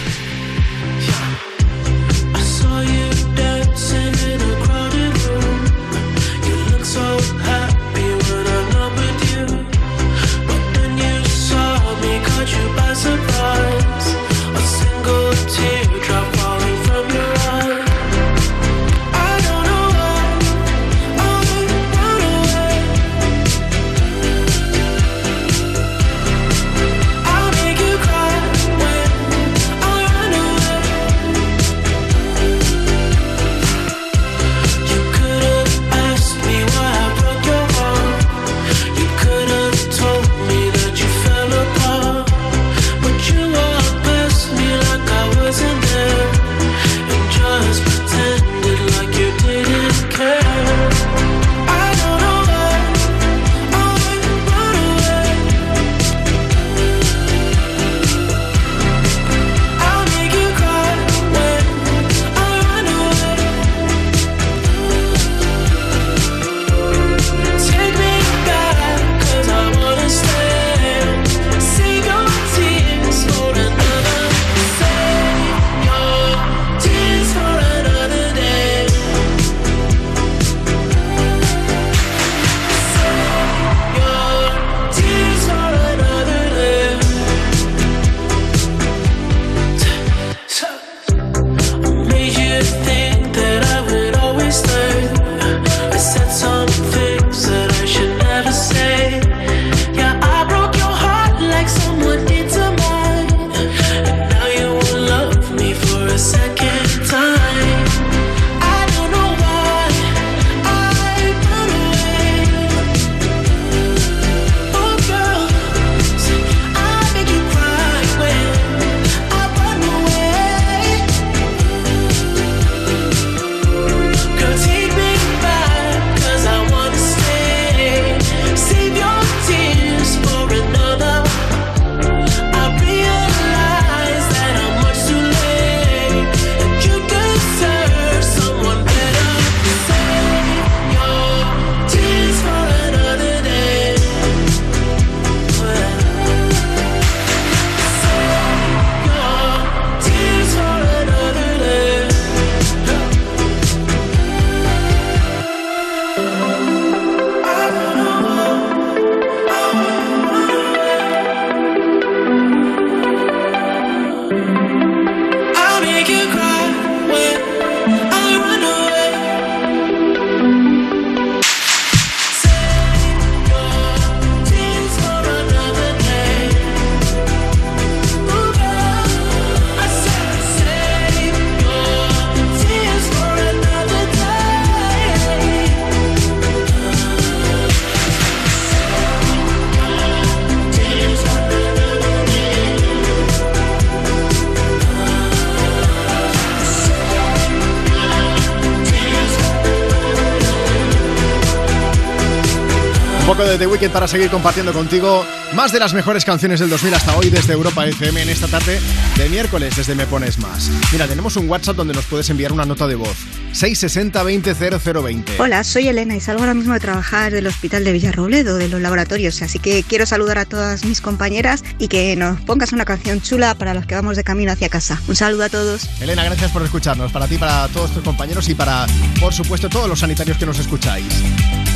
[203.54, 207.16] De The Weeknd para seguir compartiendo contigo más de las mejores canciones del 2000 hasta
[207.16, 208.80] hoy desde Europa FM en esta tarde
[209.16, 210.70] de miércoles desde Me Pones Más.
[210.90, 213.16] Mira, tenemos un WhatsApp donde nos puedes enviar una nota de voz.
[213.52, 215.32] 660 20 0020.
[215.38, 218.80] Hola, soy Elena y salgo ahora mismo de trabajar del hospital de Villarrobledo, de los
[218.80, 223.20] laboratorios, así que quiero saludar a todas mis compañeras y que nos pongas una canción
[223.20, 225.00] chula para los que vamos de camino hacia casa.
[225.06, 225.88] Un saludo a todos.
[226.00, 227.12] Elena, gracias por escucharnos.
[227.12, 228.86] Para ti, para todos tus compañeros y para,
[229.20, 231.06] por supuesto, todos los sanitarios que nos escucháis.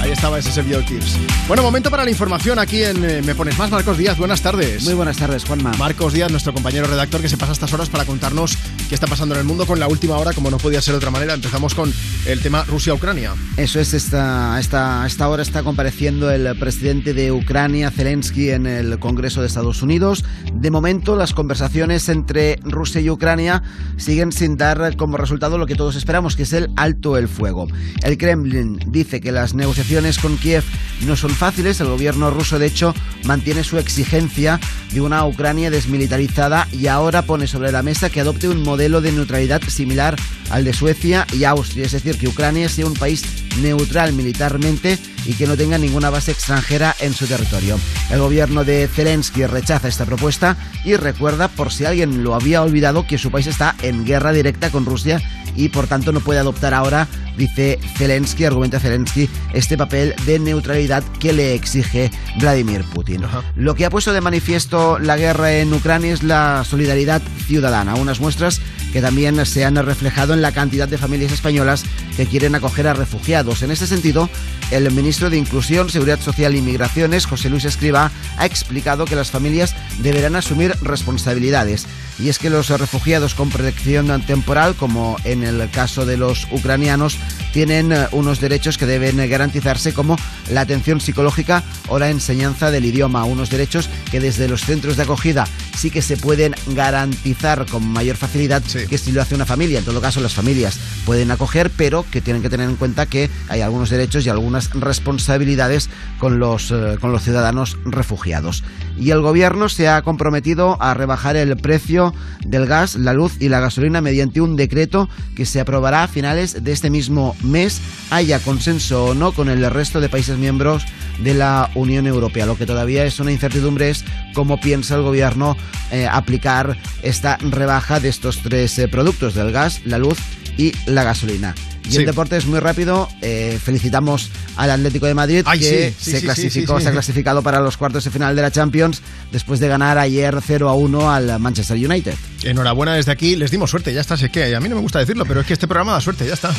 [0.00, 1.18] Ahí estaba ese Servio Tips.
[1.48, 3.68] Bueno, momento para la información aquí en eh, Me Pones Más.
[3.68, 4.84] Marcos Díaz, buenas tardes.
[4.84, 5.72] Muy buenas tardes, Juanma.
[5.72, 8.56] Marcos Díaz, nuestro compañero redactor que se pasa estas horas para contarnos
[8.88, 10.98] qué está pasando en el mundo con la última hora, como no podía ser de
[10.98, 11.34] otra manera.
[11.34, 11.92] Empezamos con
[12.26, 13.34] el tema Rusia-Ucrania.
[13.56, 19.00] Eso es, esta, esta, esta hora está compareciendo el presidente de Ucrania, Zelensky, en el
[19.00, 20.24] Congreso de Estados Unidos.
[20.52, 23.64] De momento, las conversaciones entre Rusia y Ucrania
[23.96, 27.66] siguen sin dar como resultado lo que todos esperamos, que es el alto el fuego.
[28.04, 29.87] El Kremlin dice que las negociaciones
[30.20, 30.64] con Kiev
[31.06, 31.80] no son fáciles.
[31.80, 32.94] El gobierno ruso, de hecho,
[33.24, 34.60] mantiene su exigencia
[34.92, 39.12] de una Ucrania desmilitarizada y ahora pone sobre la mesa que adopte un modelo de
[39.12, 40.14] neutralidad similar
[40.50, 43.22] al de Suecia y Austria, es decir, que Ucrania sea un país
[43.62, 47.78] neutral militarmente y que no tenga ninguna base extranjera en su territorio.
[48.10, 53.06] El gobierno de Zelensky rechaza esta propuesta y recuerda, por si alguien lo había olvidado,
[53.06, 55.22] que su país está en guerra directa con Rusia
[55.56, 57.08] y por tanto no puede adoptar ahora,
[57.38, 63.22] dice Zelensky, argumenta Zelensky, este papel de neutralidad que le exige Vladimir Putin.
[63.56, 68.20] Lo que ha puesto de manifiesto la guerra en Ucrania es la solidaridad ciudadana, unas
[68.20, 68.60] muestras
[68.92, 71.84] que también se han reflejado en la cantidad de familias españolas
[72.16, 73.62] que quieren acoger a refugiados.
[73.62, 74.28] En este sentido,
[74.70, 79.30] el ministro de Inclusión, Seguridad Social y Migraciones, José Luis Escriba, ha explicado que las
[79.30, 81.86] familias deberán asumir responsabilidades.
[82.18, 87.16] Y es que los refugiados con protección temporal, como en el caso de los ucranianos,
[87.52, 90.16] tienen eh, unos derechos que deben garantizarse como
[90.50, 95.04] la atención psicológica o la enseñanza del idioma, unos derechos que desde los centros de
[95.04, 95.46] acogida
[95.76, 99.78] sí que se pueden garantizar con mayor facilidad que si lo hace una familia.
[99.78, 103.30] En todo caso, las familias pueden acoger, pero que tienen que tener en cuenta que
[103.48, 105.88] hay algunos derechos y algunas responsabilidades
[106.18, 108.64] con los, eh, con los ciudadanos refugiados.
[108.98, 112.07] Y el gobierno se ha comprometido a rebajar el precio
[112.44, 116.64] del gas, la luz y la gasolina mediante un decreto que se aprobará a finales
[116.64, 117.80] de este mismo mes,
[118.10, 120.84] haya consenso o no con el resto de países miembros
[121.22, 122.46] de la Unión Europea.
[122.46, 124.04] Lo que todavía es una incertidumbre es
[124.34, 125.56] cómo piensa el gobierno
[125.90, 130.18] eh, aplicar esta rebaja de estos tres eh, productos, del gas, la luz
[130.56, 131.54] y la gasolina.
[131.88, 131.98] Y Sí.
[131.98, 136.20] en deportes, muy rápido, eh, felicitamos al Atlético de Madrid Ay, que sí, sí, se,
[136.20, 139.00] clasificó, se ha clasificado para los cuartos de final de la Champions
[139.32, 142.14] después de ganar ayer 0 a 1 al Manchester United.
[142.44, 144.98] Enhorabuena desde aquí, les dimos suerte, ya está, sé que a mí no me gusta
[144.98, 146.54] decirlo, pero es que este programa da suerte, ya está.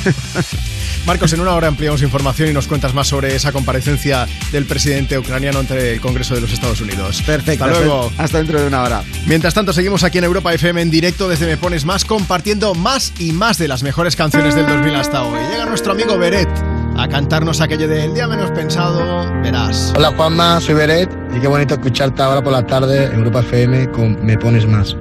[1.06, 5.18] Marcos, en una hora ampliamos información y nos cuentas más sobre esa comparecencia del presidente
[5.18, 7.22] ucraniano ante el Congreso de los Estados Unidos.
[7.24, 7.66] Perfecto.
[7.66, 8.12] Hasta luego.
[8.18, 9.04] Hasta dentro de una hora.
[9.26, 13.14] Mientras tanto, seguimos aquí en Europa FM en directo desde Me Pones Más, compartiendo más
[13.20, 15.40] y más de las mejores canciones del 2000 hasta hoy.
[15.52, 16.50] Llega nuestro amigo Beret
[16.98, 19.94] a cantarnos aquello de El día menos pensado, verás.
[19.96, 23.92] Hola Juanma, soy Beret y qué bonito escucharte ahora por la tarde en Europa FM
[23.92, 24.98] con Me Pones Más.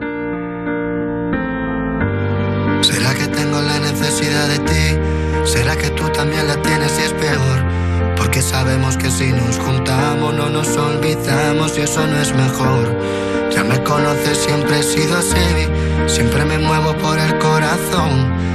[2.82, 4.98] ¿Será que tengo la necesidad de ti?
[5.44, 8.14] ¿Será que tú también la tienes y es peor?
[8.16, 12.96] Porque sabemos que si nos juntamos no nos olvidamos y eso no es mejor.
[13.50, 15.66] Ya me conoces, siempre he sido así,
[16.06, 18.47] siempre me muevo por el corazón.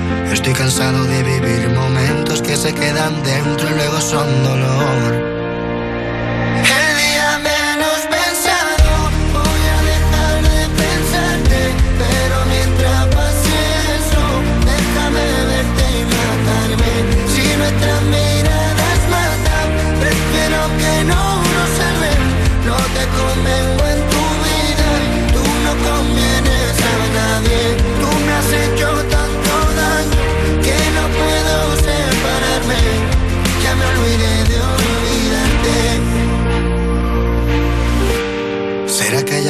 [0.44, 5.33] Estoy cansado de vivir momentos que se quedan dentro y luego son dolor.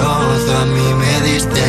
[0.00, 1.62] a mí me diste.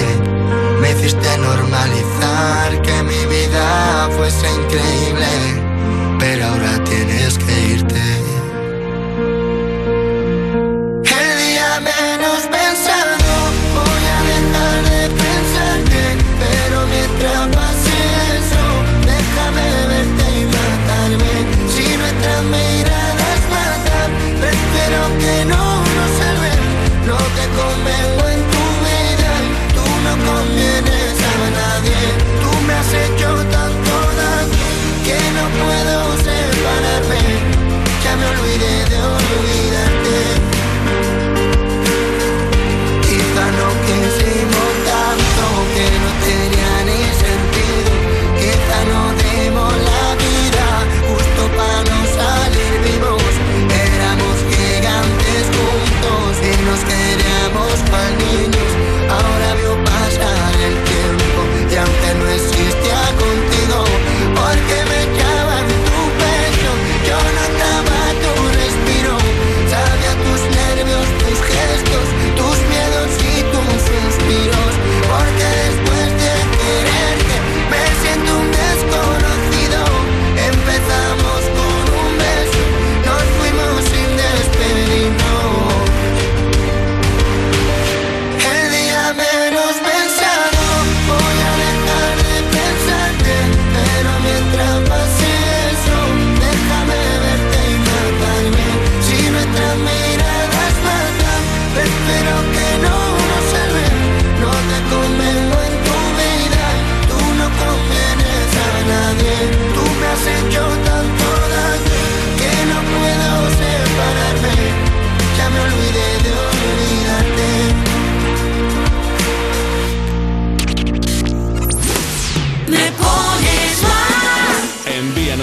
[0.82, 5.57] Me hiciste normalizar que mi vida fuese increíble,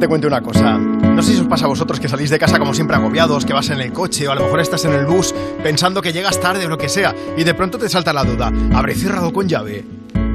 [0.01, 0.79] te cuente una cosa.
[0.79, 3.53] No sé si os pasa a vosotros que salís de casa como siempre agobiados, que
[3.53, 6.39] vas en el coche o a lo mejor estás en el bus pensando que llegas
[6.39, 8.51] tarde o lo que sea y de pronto te salta la duda.
[8.73, 9.85] ¿Habré cerrado con llave?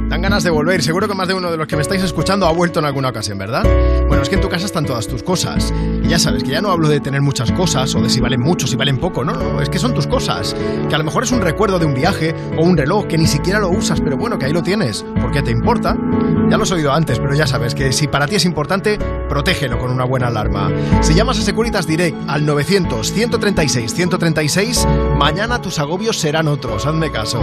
[0.08, 0.84] Dan ganas de volver.
[0.84, 3.08] Seguro que más de uno de los que me estáis escuchando ha vuelto en alguna
[3.08, 3.64] ocasión, ¿verdad?
[4.06, 5.74] Bueno, es que en tu casa están todas tus cosas.
[6.04, 8.40] Y ya sabes que ya no hablo de tener muchas cosas o de si valen
[8.40, 9.24] mucho, si valen poco.
[9.24, 10.54] No, no, es que son tus cosas.
[10.88, 13.26] Que a lo mejor es un recuerdo de un viaje o un reloj que ni
[13.26, 15.04] siquiera lo usas, pero bueno, que ahí lo tienes.
[15.20, 15.96] ¿Por qué te importa?
[16.48, 18.98] Ya lo has oído antes, pero ya sabes que si para ti es importante,
[19.28, 20.70] protégelo con una buena alarma.
[21.02, 24.86] Si llamas a Securitas Direct al 900-136-136,
[25.16, 26.86] mañana tus agobios serán otros.
[26.86, 27.42] Hazme caso.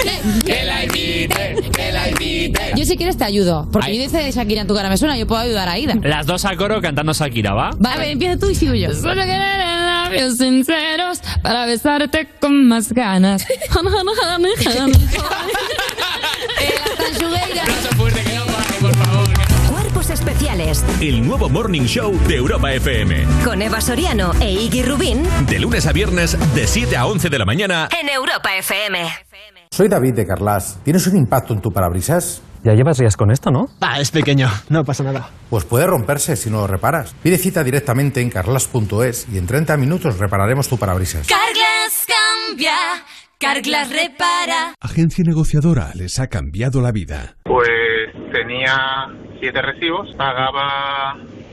[0.03, 0.45] invite.
[0.45, 2.71] Que la invite, que la invite.
[2.75, 3.97] Yo si quieres te ayudo, porque Ay.
[3.97, 5.95] yo dice Shakira en tu cara me suena, yo puedo ayudar a Ida.
[6.01, 7.71] Las dos a coro cantando Shakira, ¿va?
[7.77, 8.93] Vale, a ver, empieza tú y sigo yo.
[8.93, 13.45] Solo querer labios sinceros para besarte con más ganas.
[19.69, 23.25] Cuerpos especiales El nuevo Morning Show de Europa FM.
[23.43, 27.39] con Eva Soriano e Iggy Rubín De lunes a viernes, de 7 a 11 de
[27.39, 27.89] la mañana.
[27.99, 28.99] en Europa FM.
[29.71, 30.79] Soy David de Carlas.
[30.83, 32.41] ¿Tienes un impacto en tu parabrisas?
[32.63, 33.67] Ya llevas días con esto, ¿no?
[33.79, 35.29] Ah, es pequeño, no pasa nada.
[35.49, 37.13] Pues puede romperse si no lo reparas.
[37.23, 41.27] Pide cita directamente en carlas.es y en 30 minutos repararemos tu parabrisas.
[41.27, 42.75] Carglass cambia,
[43.39, 44.73] Carglass repara.
[44.81, 47.37] Agencia negociadora les ha cambiado la vida.
[47.45, 47.69] Pues
[48.33, 48.75] tenía
[49.39, 51.13] siete recibos, pagaba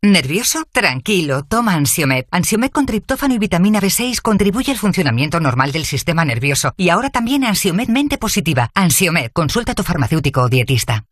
[0.00, 0.62] ¿Nervioso?
[0.70, 2.26] Tranquilo, toma Ansiomed.
[2.30, 6.72] Ansiomed con triptófano y vitamina B6 contribuye al funcionamiento normal del sistema nervioso.
[6.76, 8.70] Y ahora también Ansiomed Mente Positiva.
[8.76, 11.04] Ansiomed, consulta a tu farmacéutico o dietista.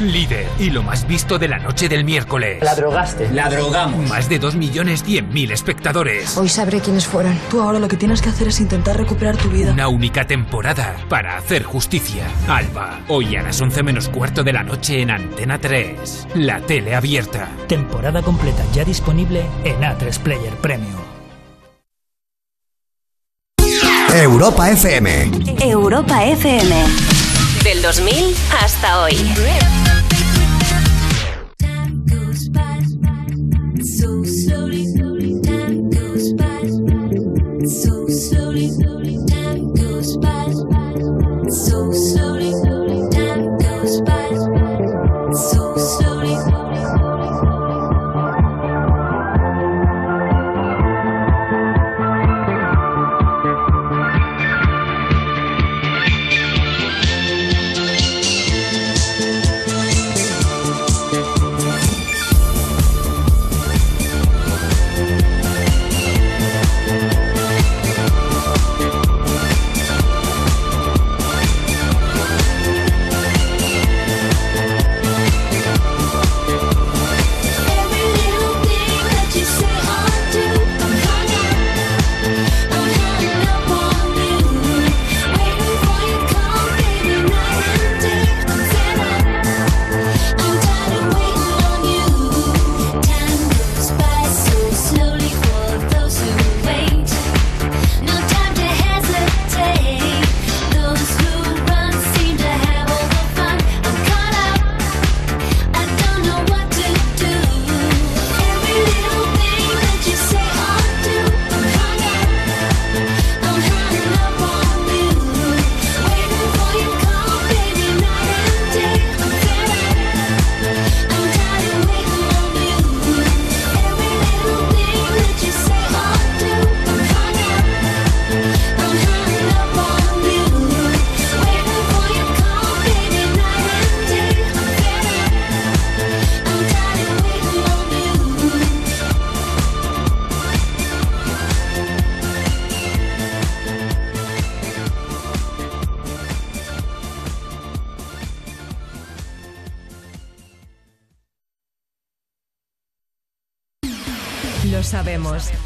[0.00, 2.62] Líder y lo más visto de la noche del miércoles.
[2.62, 3.30] La drogaste.
[3.32, 4.08] La drogamos.
[4.08, 6.34] Más de 2.100.000 espectadores.
[6.38, 7.38] Hoy sabré quiénes fueron.
[7.50, 9.72] Tú ahora lo que tienes que hacer es intentar recuperar tu vida.
[9.72, 12.26] Una única temporada para hacer justicia.
[12.48, 16.28] Alba, hoy a las 11 menos cuarto de la noche en Antena 3.
[16.36, 17.50] La tele abierta.
[17.68, 21.00] Temporada completa ya disponible en A3 Player Premium.
[24.14, 25.30] Europa FM.
[25.62, 26.74] Europa FM.
[27.64, 29.16] Del 2000 hasta hoy.
[41.52, 42.31] So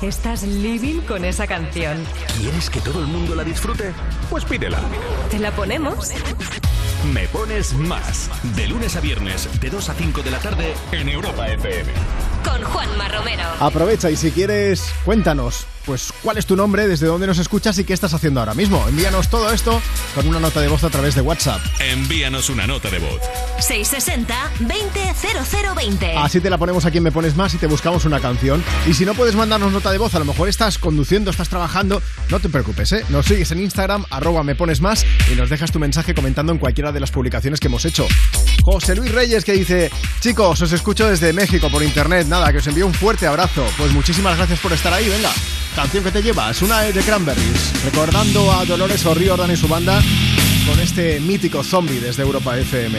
[0.01, 1.97] Estás living con esa canción.
[2.39, 3.93] ¿Quieres que todo el mundo la disfrute?
[4.31, 4.79] Pues pídela.
[5.29, 6.13] ¿Te la ponemos?
[7.13, 8.31] Me pones más.
[8.55, 11.93] De lunes a viernes, de 2 a 5 de la tarde, en Europa FM.
[12.45, 13.43] Con Juanma Romero.
[13.59, 17.85] Aprovecha y si quieres, cuéntanos, pues cuál es tu nombre, desde dónde nos escuchas y
[17.85, 18.85] qué estás haciendo ahora mismo.
[18.89, 19.81] Envíanos todo esto
[20.15, 21.61] con una nota de voz a través de WhatsApp.
[21.79, 23.21] Envíanos una nota de voz.
[23.59, 26.17] 660-200020.
[26.17, 28.65] Así te la ponemos aquí en Me Pones Más y te buscamos una canción.
[28.87, 32.03] Y si no puedes mandarnos nota de voz, a lo mejor estás conduciendo, estás trabajando,
[32.31, 33.05] no te preocupes, ¿eh?
[33.09, 36.59] Nos sigues en Instagram, arroba Me Pones Más, y nos dejas tu mensaje comentando en
[36.59, 38.09] cualquiera de las publicaciones que hemos hecho.
[38.63, 39.91] José Luis Reyes que dice,
[40.21, 43.65] chicos, os escucho desde México por internet, nada, que os envío un fuerte abrazo.
[43.77, 45.31] Pues muchísimas gracias por estar ahí, venga.
[45.77, 50.01] Canción que te llevas, una de Cranberries, recordando a Dolores O'Riordan y su banda
[50.67, 52.99] con este mítico zombie desde Europa FM.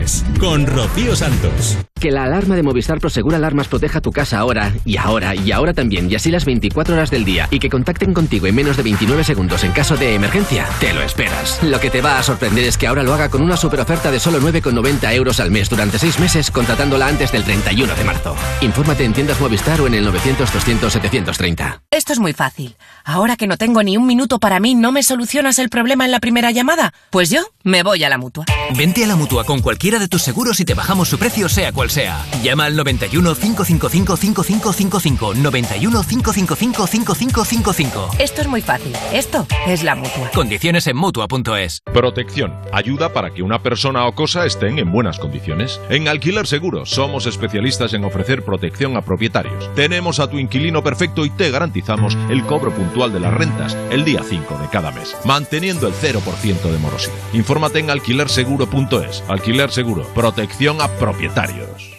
[0.39, 1.77] con Rocío Santos.
[1.99, 5.73] Que la alarma de Movistar Prosegura Alarmas proteja tu casa ahora, y ahora, y ahora
[5.73, 8.83] también, y así las 24 horas del día, y que contacten contigo en menos de
[8.83, 11.61] 29 segundos en caso de emergencia, te lo esperas.
[11.61, 14.09] Lo que te va a sorprender es que ahora lo haga con una super oferta
[14.09, 18.35] de solo 9,90 euros al mes durante 6 meses, contratándola antes del 31 de marzo.
[18.61, 21.81] Infórmate en tiendas Movistar o en el 900-200-730.
[21.93, 22.77] Esto es muy fácil.
[23.03, 26.11] Ahora que no tengo ni un minuto para mí, ¿no me solucionas el problema en
[26.11, 26.93] la primera llamada?
[27.09, 28.45] Pues yo me voy a la mutua.
[28.77, 31.73] Vente a la mutua con cualquiera de tus seguros y te bajamos su precio, sea
[31.73, 32.25] cual sea.
[32.43, 35.33] Llama al 91 555 5555.
[35.33, 38.11] 91 555 5555.
[38.19, 38.95] Esto es muy fácil.
[39.11, 40.31] Esto es la mutua.
[40.33, 41.81] Condiciones en mutua.es.
[41.93, 42.55] Protección.
[42.71, 45.81] Ayuda para que una persona o cosa estén en buenas condiciones.
[45.89, 49.69] En Alquiler Seguro somos especialistas en ofrecer protección a propietarios.
[49.75, 51.80] Tenemos a tu inquilino perfecto y te garantizamos
[52.29, 56.61] el cobro puntual de las rentas el día 5 de cada mes, manteniendo el 0%
[56.61, 57.15] de morosidad.
[57.33, 59.23] Infórmate en alquilerseguro.es.
[59.27, 60.03] Alquiler Seguro.
[60.13, 61.90] Protección a propietarios.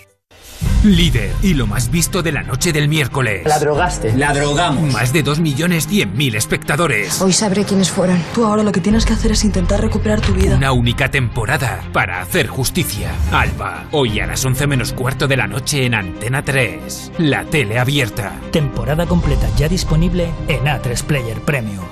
[0.85, 3.43] Líder y lo más visto de la noche del miércoles.
[3.47, 4.13] La drogaste.
[4.17, 4.93] La drogamos.
[4.93, 7.21] Más de 2 millones 100 mil espectadores.
[7.21, 8.23] Hoy sabré quiénes fueron.
[8.35, 10.57] Tú ahora lo que tienes que hacer es intentar recuperar tu vida.
[10.57, 13.11] Una única temporada para hacer justicia.
[13.31, 17.13] Alba, hoy a las 11 menos cuarto de la noche en Antena 3.
[17.19, 18.33] La tele abierta.
[18.51, 21.85] Temporada completa ya disponible en A3 Player Premium.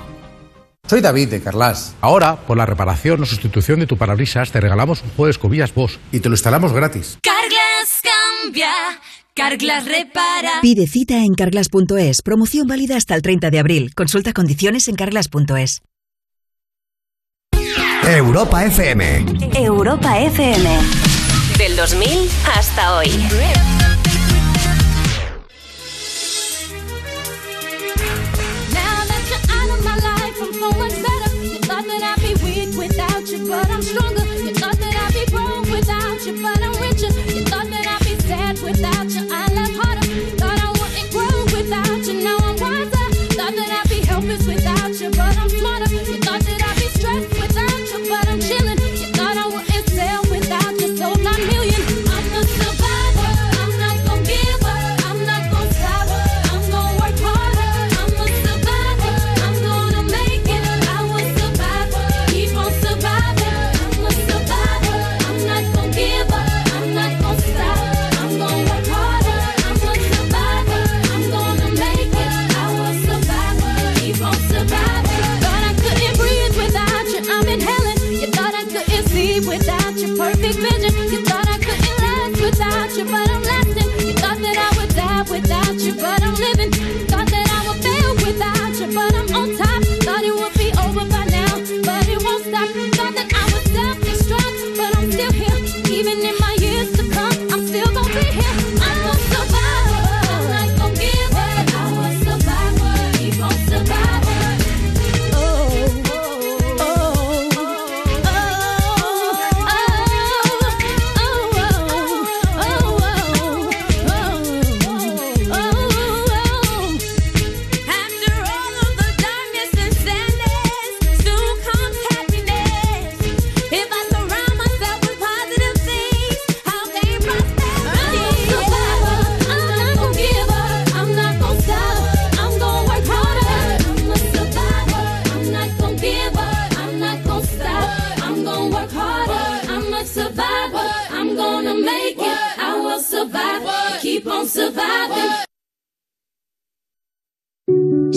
[0.87, 1.95] Soy David de Carlas.
[2.01, 5.73] Ahora, por la reparación o sustitución de tu parabrisas, te regalamos un juego de escobillas
[5.73, 7.17] Bosch y te lo instalamos gratis.
[7.81, 8.71] Carglass cambia,
[9.33, 10.61] Carglass repara.
[10.61, 12.21] Pide cita en carglass.es.
[12.21, 13.95] Promoción válida hasta el 30 de abril.
[13.95, 15.81] Consulta condiciones en carglass.es.
[18.03, 19.25] Europa FM.
[19.55, 20.69] Europa FM.
[21.57, 23.09] Del 2000 hasta hoy.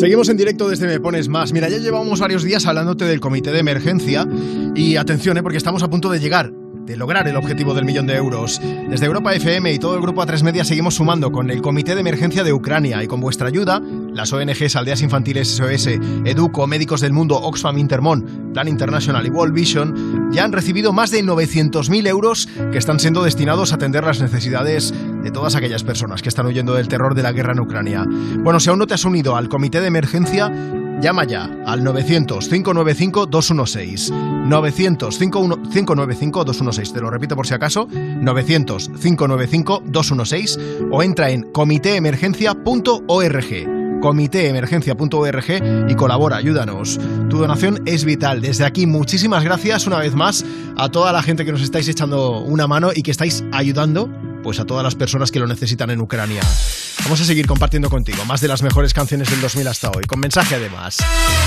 [0.04, 1.54] Seguimos en directo desde Me Pones Más.
[1.54, 4.28] Mira, ya llevamos varios días hablándote del comité de emergencia
[4.74, 5.42] y atención, ¿eh?
[5.42, 6.52] porque estamos a punto de llegar
[6.86, 8.60] de lograr el objetivo del millón de euros.
[8.88, 12.00] Desde Europa FM y todo el grupo A3 Media seguimos sumando con el Comité de
[12.00, 13.80] Emergencia de Ucrania y con vuestra ayuda,
[14.12, 15.88] las ONGs Aldeas Infantiles SOS,
[16.24, 21.10] Educo, Médicos del Mundo, Oxfam Intermon, Plan International y World Vision ya han recibido más
[21.10, 24.92] de 900.000 euros que están siendo destinados a atender las necesidades
[25.22, 28.04] de todas aquellas personas que están huyendo del terror de la guerra en Ucrania.
[28.38, 30.52] Bueno, si aún no te has unido al Comité de Emergencia,
[31.00, 34.12] Llama ya al 900-595-216.
[34.48, 36.92] 900-595-216.
[36.92, 37.86] Te lo repito por si acaso.
[37.88, 47.00] 900-595-216 o entra en comitéemergencia.org comitéemergencia.org y colabora, ayúdanos.
[47.30, 48.42] Tu donación es vital.
[48.42, 50.44] Desde aquí, muchísimas gracias una vez más
[50.76, 54.10] a toda la gente que nos estáis echando una mano y que estáis ayudando
[54.44, 56.42] pues a todas las personas que lo necesitan en Ucrania.
[57.02, 60.20] Vamos a seguir compartiendo contigo más de las mejores canciones del 2000 hasta hoy, con
[60.20, 60.98] mensaje además.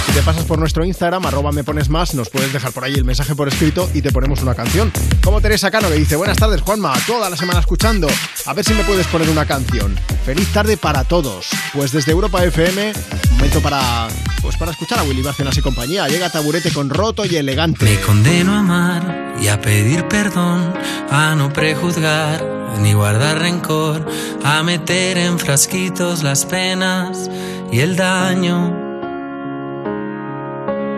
[0.08, 2.96] Si te pasas por nuestro Instagram, arroba me pones más, nos puedes dejar por ahí
[2.96, 4.92] el mensaje por escrito y te ponemos una canción.
[5.24, 8.08] Como Teresa Cano que dice, buenas tardes Juanma, toda la semana escuchando,
[8.46, 9.96] a ver si me puedes poner una canción.
[10.26, 11.50] Feliz tarde para todos.
[11.74, 12.94] Pues desde Europa FM,
[13.32, 14.08] momento para,
[14.42, 16.08] pues para escuchar a Willy Bárcenas y compañía.
[16.08, 17.86] Llega taburete con roto y elegante.
[17.86, 20.74] Me condeno a amar y a pedir perdón,
[21.12, 24.06] a no prejuzgar ni guardar rencor,
[24.44, 27.30] a meter en frasquitos las penas
[27.72, 28.88] y el daño.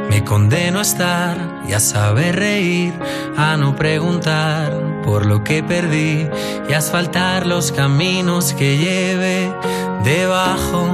[0.10, 1.38] Me condeno a estar
[1.68, 2.94] y a saber reír,
[3.38, 6.28] a no preguntar por lo que perdí
[6.68, 9.54] y a asfaltar los caminos que lleve
[10.04, 10.88] debajo.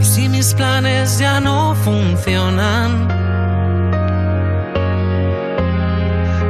[0.00, 3.08] Y si mis planes ya no funcionan,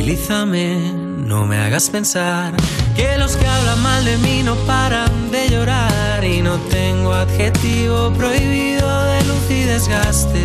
[0.00, 2.54] Tranquilízame, no me hagas pensar
[2.96, 8.10] que los que hablan mal de mí no paran de llorar y no tengo adjetivo
[8.14, 10.42] prohibido de luz y desgaste.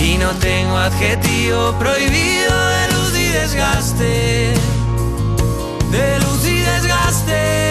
[0.00, 4.52] Y no tengo adjetivo prohibido de luz y desgaste.
[5.90, 7.67] De luz y desgaste.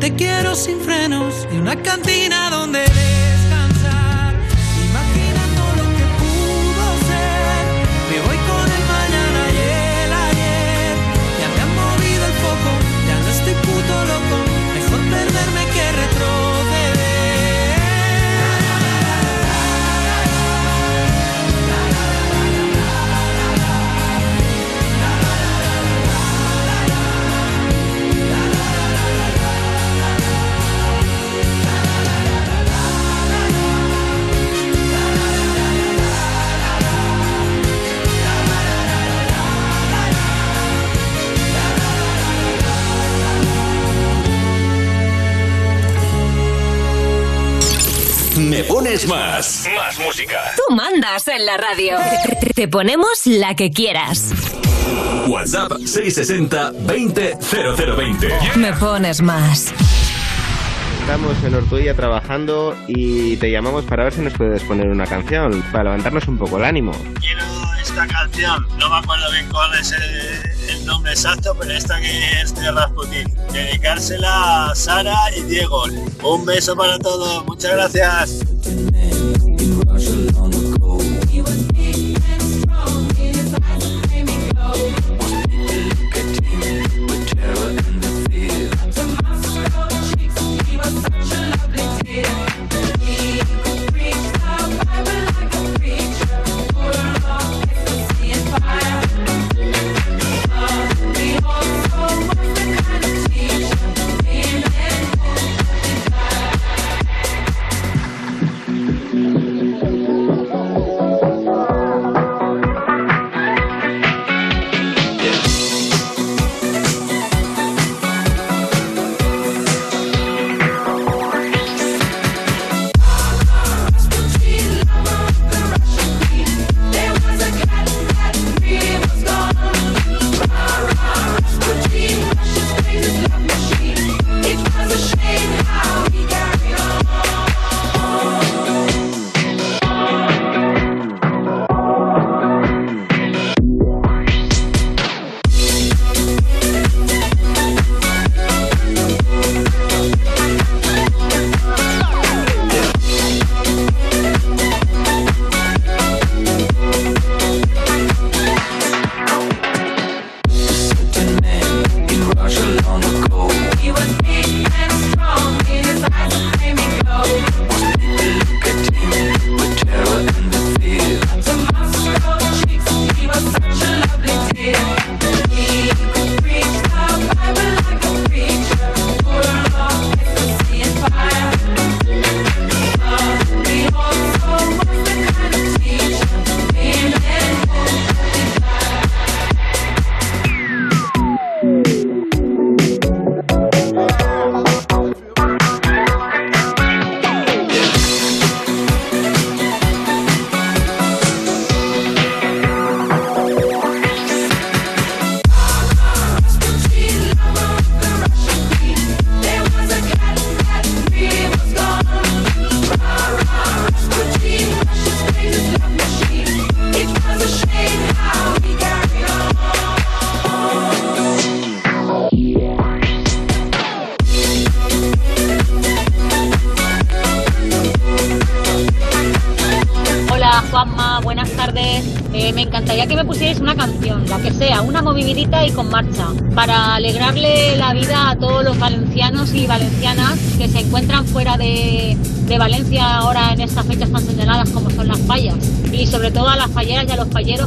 [0.00, 2.84] Te quiero sin frenos y una cantina donde
[51.30, 51.96] en la radio.
[52.54, 54.32] Te ponemos la que quieras.
[55.28, 58.28] WhatsApp 660 20 0020.
[58.56, 59.72] Me pones más.
[61.00, 65.62] Estamos en Ortuella trabajando y te llamamos para ver si nos puedes poner una canción,
[65.72, 66.92] para levantarnos un poco el ánimo.
[67.20, 67.42] Quiero
[67.80, 72.40] esta canción, no me acuerdo bien cuál es el, el nombre exacto, pero esta que
[72.40, 73.28] es de Rasputin.
[73.52, 75.84] Dedicársela a Sara y Diego.
[76.22, 78.39] Un beso para todos, muchas gracias.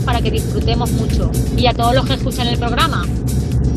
[0.06, 1.32] Para que disfrutemos mucho.
[1.58, 3.06] Y a todos los que escuchan el programa.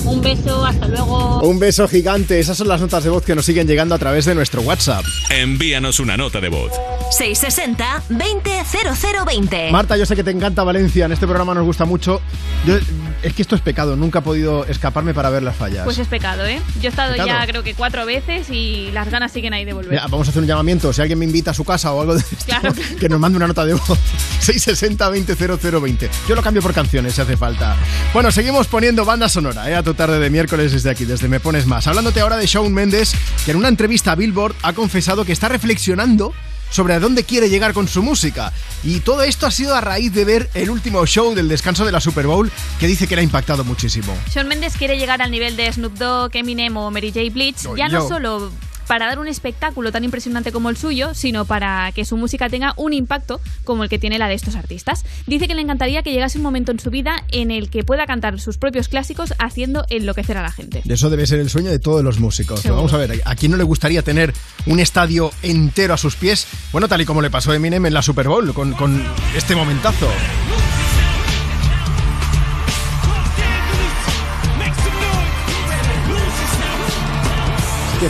[0.04, 1.40] Un beso, hasta luego.
[1.40, 2.38] Un beso gigante.
[2.38, 5.04] Esas son las notas de voz que nos siguen llegando a través de nuestro WhatsApp.
[5.30, 6.70] Envíanos una nota de voz.
[7.10, 9.70] 660 200020.
[9.70, 11.06] Marta, yo sé que te encanta Valencia.
[11.06, 12.20] En este programa nos gusta mucho.
[12.66, 12.76] Yo-
[13.22, 13.96] es que esto es pecado.
[13.96, 15.84] Nunca he podido escaparme para ver las fallas.
[15.84, 16.60] Pues es pecado, ¿eh?
[16.80, 17.28] Yo he estado ¿Pecado?
[17.28, 19.90] ya creo que cuatro veces y las ganas siguen ahí de volver.
[19.92, 20.92] Mira, vamos a hacer un llamamiento.
[20.92, 22.54] Si alguien me invita a su casa o algo de esto,
[23.00, 23.98] que nos mande una nota de voz.
[24.40, 26.10] 660 200020.
[26.28, 27.74] Yo lo cambio por canciones si hace falta.
[28.12, 29.74] Bueno, seguimos poniendo banda sonora ¿eh?
[29.74, 31.86] a tu tarde de miércoles desde aquí, desde Me Pones Más.
[31.86, 33.14] Hablándote ahora de Shawn Mendes,
[33.44, 36.32] que en una entrevista a Billboard ha confesado que está reflexionando
[36.70, 38.52] sobre a dónde quiere llegar con su música.
[38.82, 41.92] Y todo esto ha sido a raíz de ver el último show del descanso de
[41.92, 44.16] la Super Bowl, que dice que le ha impactado muchísimo.
[44.30, 47.32] Shawn Mendes quiere llegar al nivel de Snoop Dogg, Eminem o Mary J.
[47.32, 48.50] Blige, ya no solo
[48.86, 52.74] para dar un espectáculo tan impresionante como el suyo, sino para que su música tenga
[52.76, 55.04] un impacto como el que tiene la de estos artistas.
[55.26, 58.06] Dice que le encantaría que llegase un momento en su vida en el que pueda
[58.06, 60.82] cantar sus propios clásicos haciendo enloquecer a la gente.
[60.88, 62.60] Eso debe ser el sueño de todos los músicos.
[62.60, 62.76] Seguro.
[62.76, 64.32] vamos a ver, ¿a quién no le gustaría tener
[64.66, 66.46] un estadio entero a sus pies?
[66.72, 69.02] Bueno, tal y como le pasó a Eminem en la Super Bowl, con, con
[69.34, 70.08] este momentazo.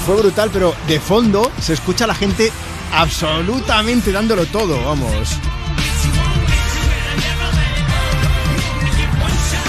[0.05, 2.53] Fue brutal, pero de fondo se escucha a la gente
[2.93, 5.37] absolutamente dándolo todo, vamos.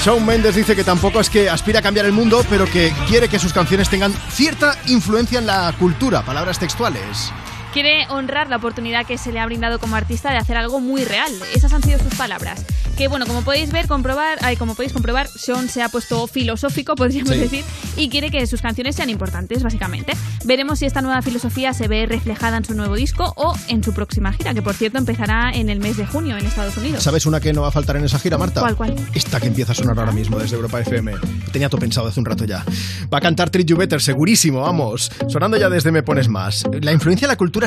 [0.03, 3.27] Shawn Mendes dice que tampoco es que aspira a cambiar el mundo, pero que quiere
[3.29, 7.31] que sus canciones tengan cierta influencia en la cultura, palabras textuales.
[7.77, 11.05] Quiere honrar la oportunidad que se le ha brindado como artista de hacer algo muy
[11.05, 11.31] real.
[11.53, 12.65] Esas han sido sus palabras.
[12.97, 16.95] Que bueno, como podéis ver, comprobar, ay, como podéis comprobar, Sean se ha puesto filosófico,
[16.95, 17.39] podríamos Sí.
[17.39, 17.63] decir,
[17.95, 20.13] y quiere que sus canciones sean importantes, básicamente.
[20.45, 23.93] Veremos si esta nueva filosofía se ve reflejada en su nuevo disco o en su
[23.93, 27.03] próxima gira, que por cierto empezará en el mes de junio en Estados Unidos.
[27.03, 28.61] ¿Sabes una que no va a faltar en esa gira, Marta?
[28.61, 28.95] ¿Cuál, cuál?
[29.13, 31.13] Esta que empieza a sonar ahora mismo desde Europa FM.
[31.51, 32.65] Tenía todo pensado hace un rato ya.
[33.13, 35.11] Va a cantar Treat You Better, segurísimo, vamos.
[35.29, 36.63] Sonando ya desde Me Pones Más.
[36.81, 37.66] ¿La influencia de la cultura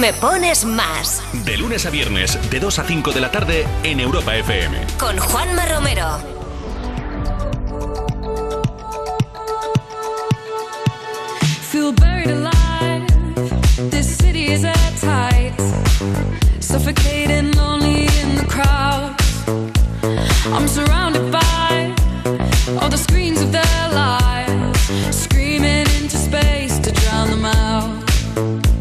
[0.00, 3.98] Me pones más De lunes a viernes, de 2 a 5 de la tarde en
[3.98, 4.86] Europa FM.
[4.98, 6.18] con Juanma Romero.
[11.70, 13.06] Feel buried alive.
[13.90, 15.54] This city is at tight.
[16.60, 19.14] Suffocating, lonely in the crowd.
[20.52, 21.94] I'm surrounded by
[22.80, 24.78] all the screens of their lives,
[25.10, 28.75] screaming into space to drown them out.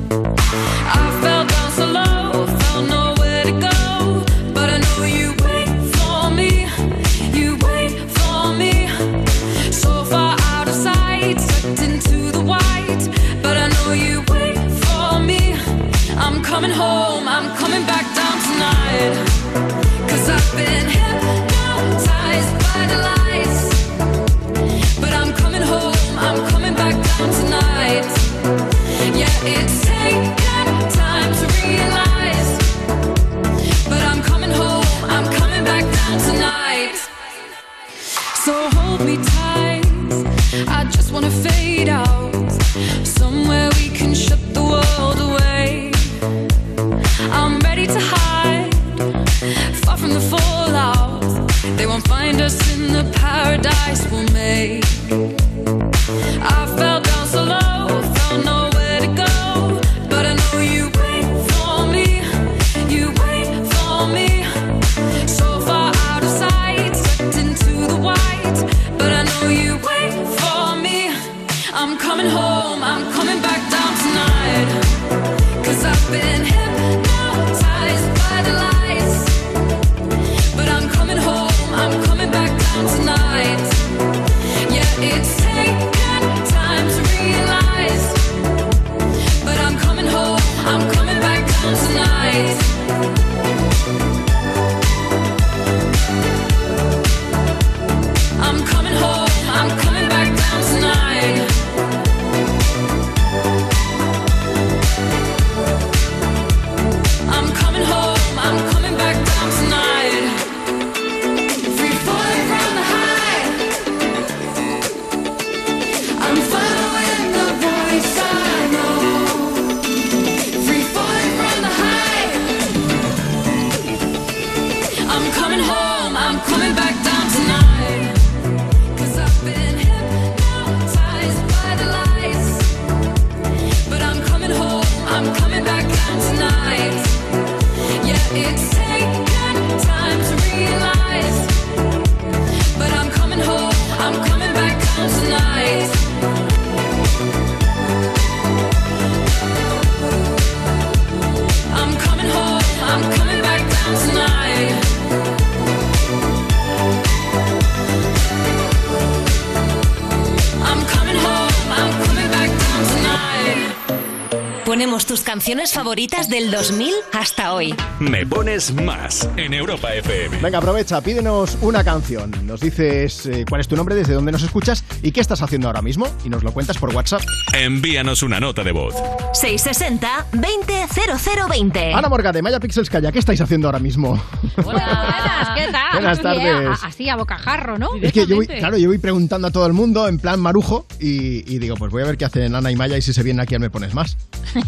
[165.85, 167.75] Favoritas del 2000 hasta hoy.
[167.99, 170.39] Me pones más en Europa FM.
[170.41, 172.31] Venga, aprovecha, pídenos una canción.
[172.47, 175.67] Nos dices eh, cuál es tu nombre, desde dónde nos escuchas y qué estás haciendo
[175.67, 176.07] ahora mismo.
[176.23, 177.21] Y nos lo cuentas por WhatsApp.
[177.53, 178.95] Envíanos una nota de voz.
[179.39, 181.93] 660-200020.
[181.93, 184.19] Ana Morgade, Maya Pixels Calla, ¿qué estáis haciendo ahora mismo?
[184.63, 185.91] Buenas, ¿qué tal?
[185.93, 186.81] Buenas tardes.
[186.81, 187.89] a- Así, a bocajarro, ¿no?
[188.01, 190.87] Es que yo voy, claro, yo voy preguntando a todo el mundo en plan marujo
[190.99, 193.21] y, y digo, pues voy a ver qué hacen Ana y Maya y si se
[193.21, 194.17] vienen aquí al Me Pones Más.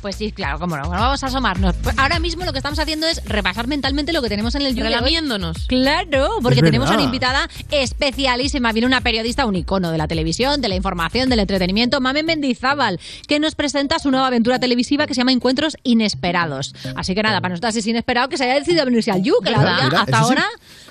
[0.00, 0.84] pues sí, claro, cómo no.
[0.86, 1.74] Bueno, vamos a asomarnos.
[1.82, 4.74] Pues ahora mismo lo que estamos haciendo es repasar mentalmente lo que tenemos en el
[4.74, 4.82] hoy.
[4.82, 5.66] Relamiéndonos.
[5.66, 8.72] Claro, porque tenemos a una invitada especialísima.
[8.72, 12.98] Viene una periodista, un icono de la televisión, de la información, del entretenimiento, Mamen Mendizábal,
[13.26, 16.74] que nos presenta su nueva aventura televisiva que se llama Encuentros Inesperados.
[16.96, 19.50] Así que nada, para nosotros es inesperado que se haya decidido venirse al You, que
[19.50, 19.94] la ¿Verdad?
[19.94, 20.44] hasta ahora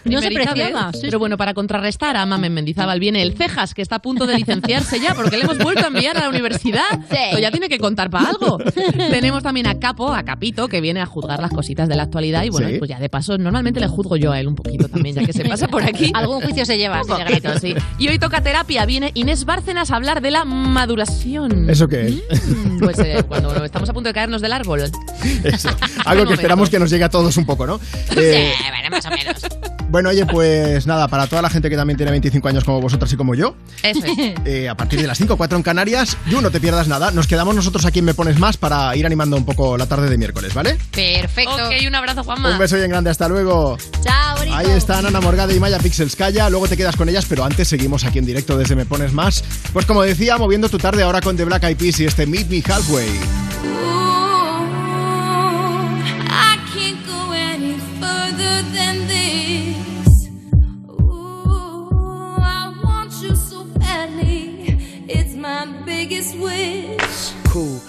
[0.04, 0.92] no se preciaba.
[1.02, 4.36] Pero bueno, para contrarrestar a Mamen Mendizábal viene el Cejas, que está a punto de
[4.36, 6.86] licenciarse ya, porque le hemos vuelto a enviar a la universidad.
[7.10, 8.60] Esto ya tiene que contar para algo.
[9.12, 12.44] Tenemos también a Capo, a Capito, que viene a juzgar las cositas de la actualidad.
[12.44, 12.76] Y bueno, Sí.
[12.78, 15.34] pues ya de paso, normalmente le juzgo yo a él un poquito también, ya que
[15.34, 16.12] se pasa por aquí.
[16.16, 17.76] Algún juicio se lleva, Un sí, poquito, sí.
[17.98, 18.86] Y hoy toca terapia.
[18.86, 21.70] Viene Inés Bárcenas a hablar de la maduración.
[21.70, 22.48] ¿Eso qué es?
[22.48, 24.82] Mm, Pues eh, cuando estamos a punto de caernos del árbol.
[25.44, 25.70] Eso.
[26.06, 27.80] Algo que esperamos que nos llegue a todos un poco, ¿no?
[28.16, 29.42] Eh, bueno, más o menos.
[29.90, 33.12] bueno, oye, pues nada, para toda la gente que también tiene 25 años como vosotras
[33.14, 34.34] y como yo, Eso es.
[34.46, 37.12] eh, a partir de las 5 4 en Canarias, yo no te pierdas nada.
[37.12, 40.10] Nos quedamos nosotros aquí en Me Pones Más para ir animando un poco la tarde
[40.10, 40.78] de miércoles, ¿vale?
[40.92, 41.54] Perfecto.
[41.54, 42.52] Ok, un abrazo, Juanma.
[42.52, 43.78] Un beso bien grande, hasta luego.
[44.04, 44.56] Chao, bonito.
[44.58, 46.50] Ahí están Ana Morgade y Maya Pixels Calla.
[46.50, 49.44] Luego te quedas con ellas, pero antes seguimos aquí en directo desde Me Pones Más.
[49.74, 52.50] Pues como decía, moviendo tu tarde ahora con The Black Eyed Peas y este Meet
[52.50, 53.08] Me Halfway.
[56.32, 60.30] I can't go any further than this.
[60.88, 64.78] Ooh, I want you so badly.
[65.08, 67.34] It's my biggest wish.
[67.50, 67.89] cool.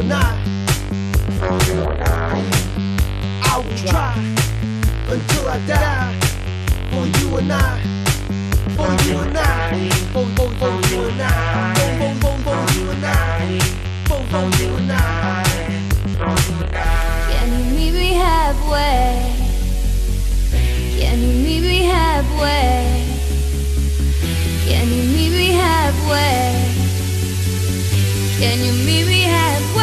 [0.00, 0.16] And I.
[3.42, 4.14] I will try
[5.08, 6.14] until I die
[6.90, 7.80] for you and I.
[8.76, 9.88] For you and I.
[10.12, 11.74] For, for, for you and I.
[11.74, 13.58] For, for, for, for you and I.
[14.08, 14.96] For, for you and I.
[17.30, 19.32] Can you meet me halfway?
[20.98, 23.04] Can you meet me halfway?
[24.66, 26.76] Can you meet me halfway?
[28.38, 29.75] Can you meet me halfway?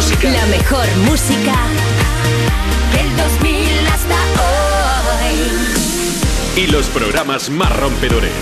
[0.00, 0.30] Música.
[0.30, 1.54] la mejor música
[2.94, 5.34] del 2000 hasta hoy.
[6.56, 8.32] Y los programas más rompedores.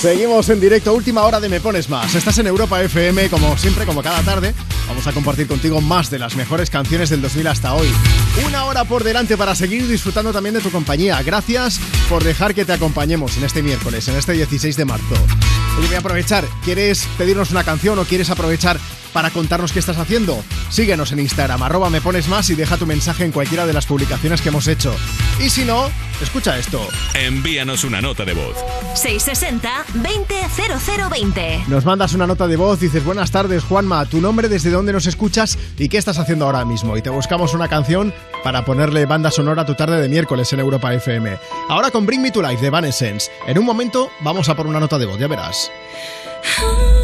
[0.00, 2.14] Seguimos en directo, última hora de Me Pones Más.
[2.14, 4.54] Estás en Europa FM, como siempre, como cada tarde.
[4.88, 7.88] Vamos a compartir contigo más de las mejores canciones del 2000 hasta hoy.
[8.46, 11.22] Una hora por delante para seguir disfrutando también de tu compañía.
[11.22, 15.14] Gracias por dejar que te acompañemos en este miércoles, en este 16 de marzo.
[15.78, 16.44] Oye, voy a aprovechar.
[16.64, 18.78] ¿Quieres pedirnos una canción o quieres aprovechar
[19.12, 20.42] para contarnos qué estás haciendo?
[20.68, 23.86] Síguenos en Instagram, arroba me pones más y deja tu mensaje en cualquiera de las
[23.86, 24.94] publicaciones que hemos hecho.
[25.38, 25.90] Y si no,
[26.22, 26.86] escucha esto.
[27.14, 28.56] Envíanos una nota de voz.
[28.94, 31.64] 660 200020.
[31.68, 35.06] Nos mandas una nota de voz, dices buenas tardes Juanma, tu nombre, desde dónde nos
[35.06, 36.96] escuchas y qué estás haciendo ahora mismo.
[36.96, 38.14] Y te buscamos una canción
[38.44, 41.38] para ponerle banda sonora a tu tarde de miércoles en Europa FM.
[41.68, 43.30] Ahora con Bring Me to Life de Evanescence.
[43.46, 45.70] En un momento vamos a por una nota de voz, ya verás.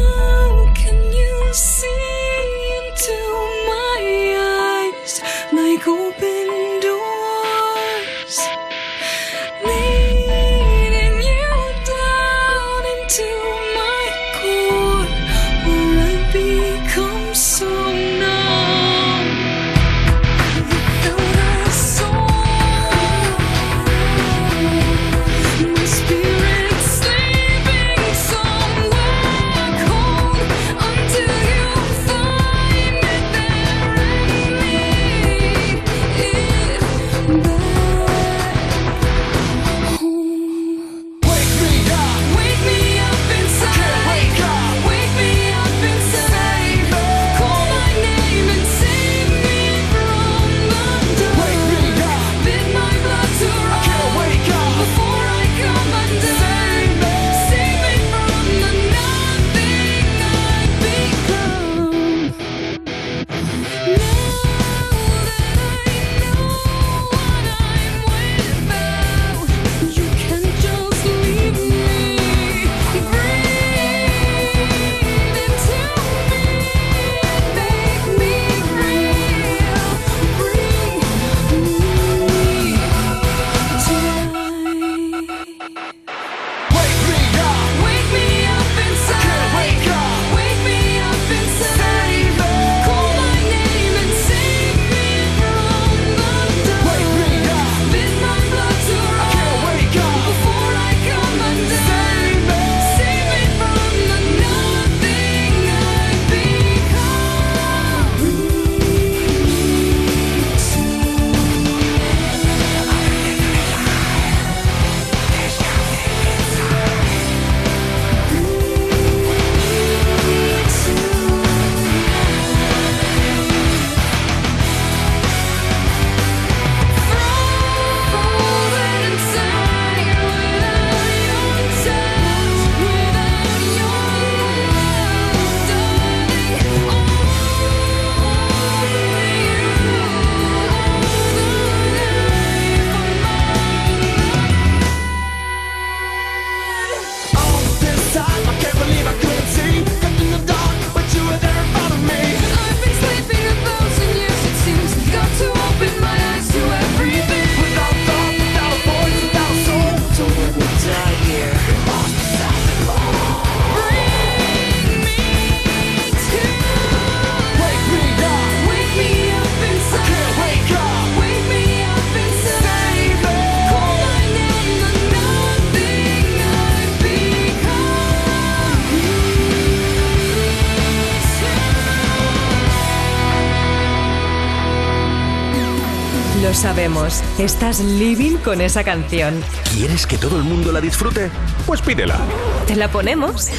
[186.97, 189.39] Estás living con esa canción.
[189.75, 191.29] ¿Quieres que todo el mundo la disfrute?
[191.67, 192.17] Pues pídela.
[192.65, 193.49] ¿Te la ponemos?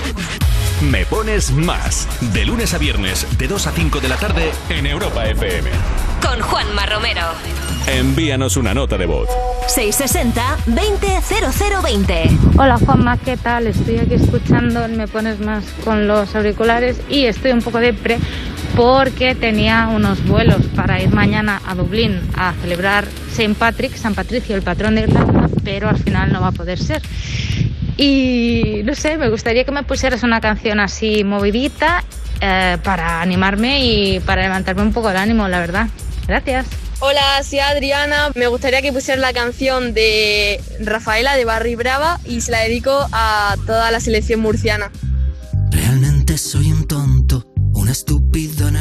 [0.82, 2.08] Me pones más.
[2.32, 5.70] De lunes a viernes, de 2 a 5 de la tarde, en Europa FM.
[6.20, 7.22] Con Juanma Romero.
[7.86, 9.28] Envíanos una nota de voz.
[9.68, 12.58] 660-200020.
[12.58, 13.68] Hola Juanma, ¿qué tal?
[13.68, 18.18] Estoy aquí escuchando el Me Pones Más con los auriculares y estoy un poco depre
[18.78, 23.56] porque tenía unos vuelos para ir mañana a Dublín a celebrar St.
[23.56, 27.02] Patrick, San Patricio, el patrón de Irlanda, pero al final no va a poder ser.
[27.96, 32.04] Y no sé, me gustaría que me pusieras una canción así movidita
[32.40, 35.88] eh, para animarme y para levantarme un poco el ánimo, la verdad.
[36.28, 36.68] Gracias.
[37.00, 38.30] Hola, soy Adriana.
[38.36, 43.08] Me gustaría que pusieras la canción de Rafaela de Barry Brava y se la dedico
[43.10, 44.92] a toda la selección murciana.
[45.72, 46.07] Realmente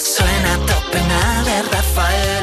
[0.00, 2.39] suena a tope una de Rafaela.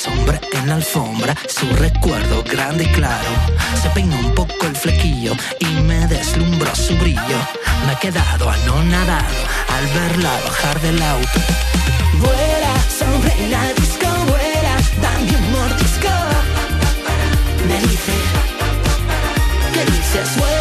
[0.00, 3.28] Sombra en la alfombra, su recuerdo grande y claro.
[3.82, 7.38] Se peinó un poco el flequillo y me deslumbró su brillo.
[7.86, 9.40] Me he quedado anonadado
[9.76, 11.40] al verla bajar del auto.
[12.14, 16.14] Vuela sobre la disco, vuela, dame mordisco.
[17.68, 18.12] Me dice,
[19.74, 20.36] ¿qué dices?
[20.38, 20.59] Vuela,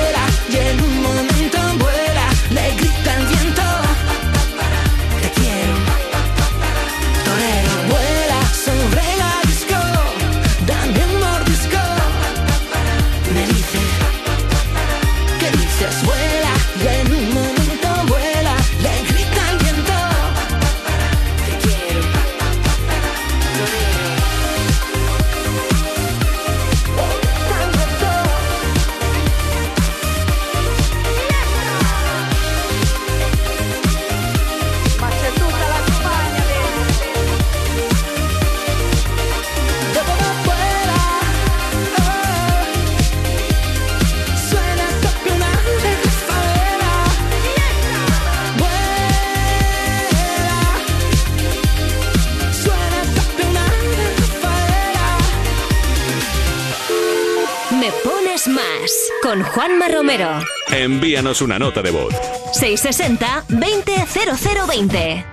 [59.53, 60.39] Juanma Romero.
[60.71, 62.13] Envíanos una nota de voz.
[62.53, 65.25] 660 200020.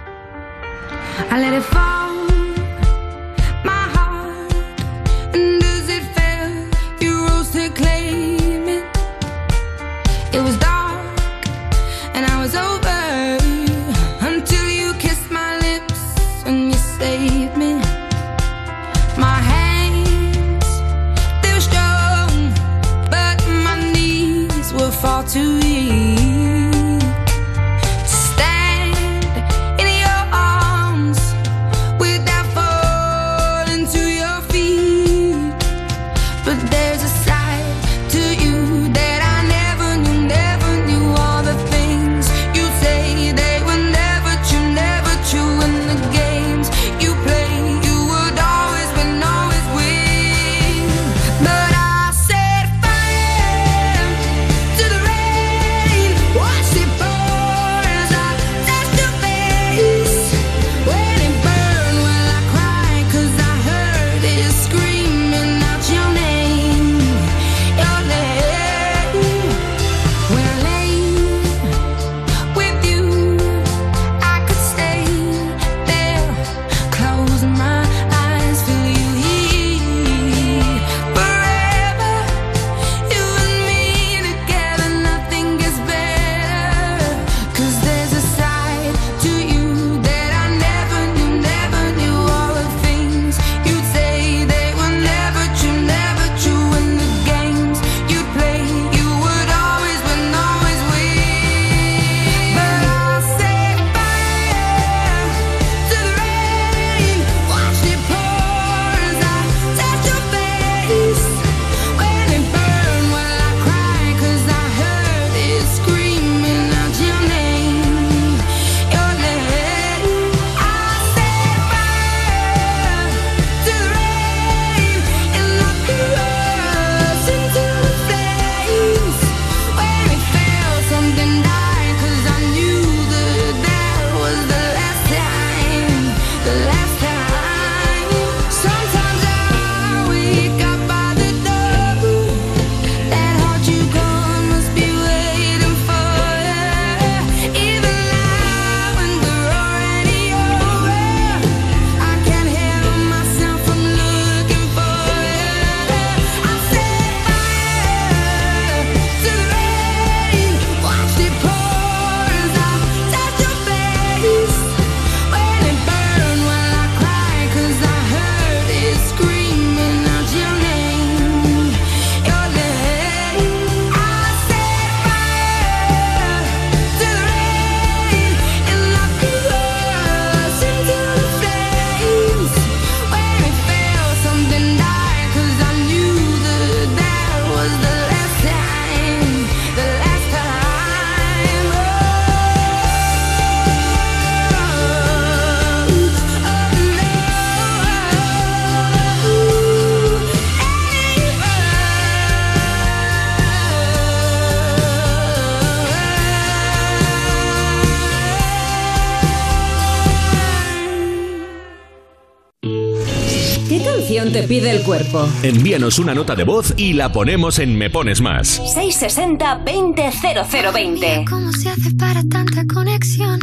[215.47, 218.61] Envíanos una nota de voz y la ponemos en Me Pones Más.
[218.61, 221.31] 660-200020.
[221.31, 223.39] ¿Cómo se hace para tanta conexión?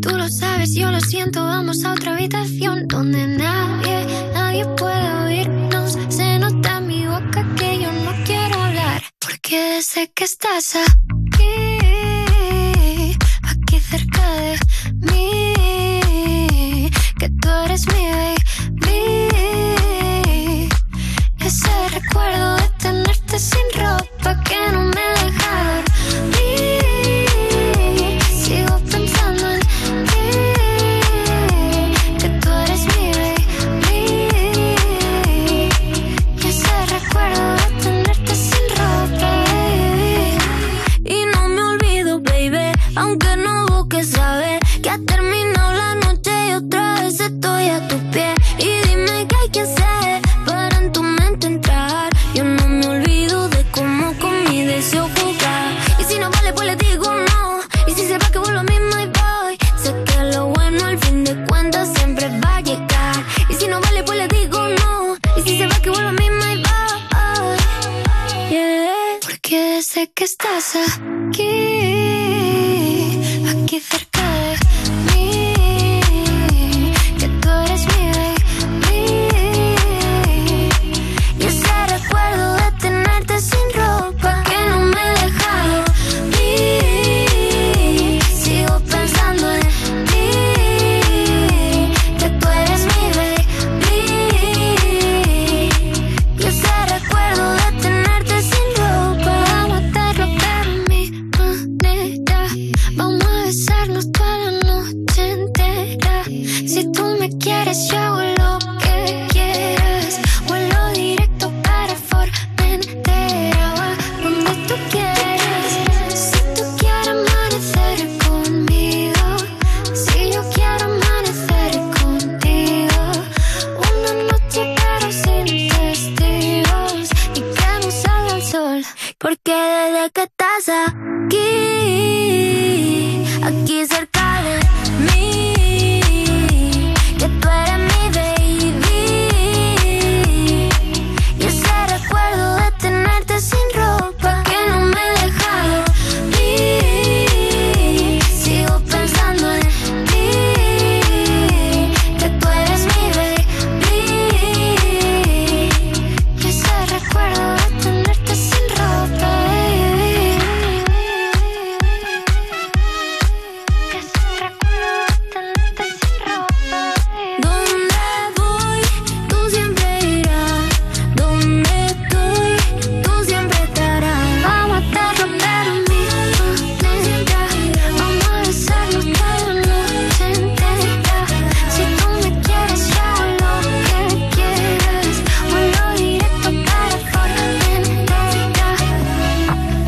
[0.00, 3.59] Tú lo sabes, yo lo siento, vamos a otra habitación donde nadie,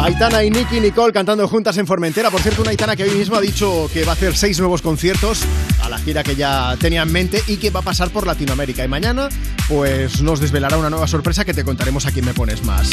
[0.02, 2.28] Aitana y Nicky Nicole cantando juntas en Formentera.
[2.28, 4.82] Por cierto, una Aitana que hoy mismo ha dicho que va a hacer seis nuevos
[4.82, 5.44] conciertos
[5.80, 8.84] a la gira que ya tenía en mente y que va a pasar por Latinoamérica.
[8.84, 9.28] Y mañana,
[9.68, 12.90] pues nos desvelará una nueva sorpresa que te contaremos aquí en Me Pones Más.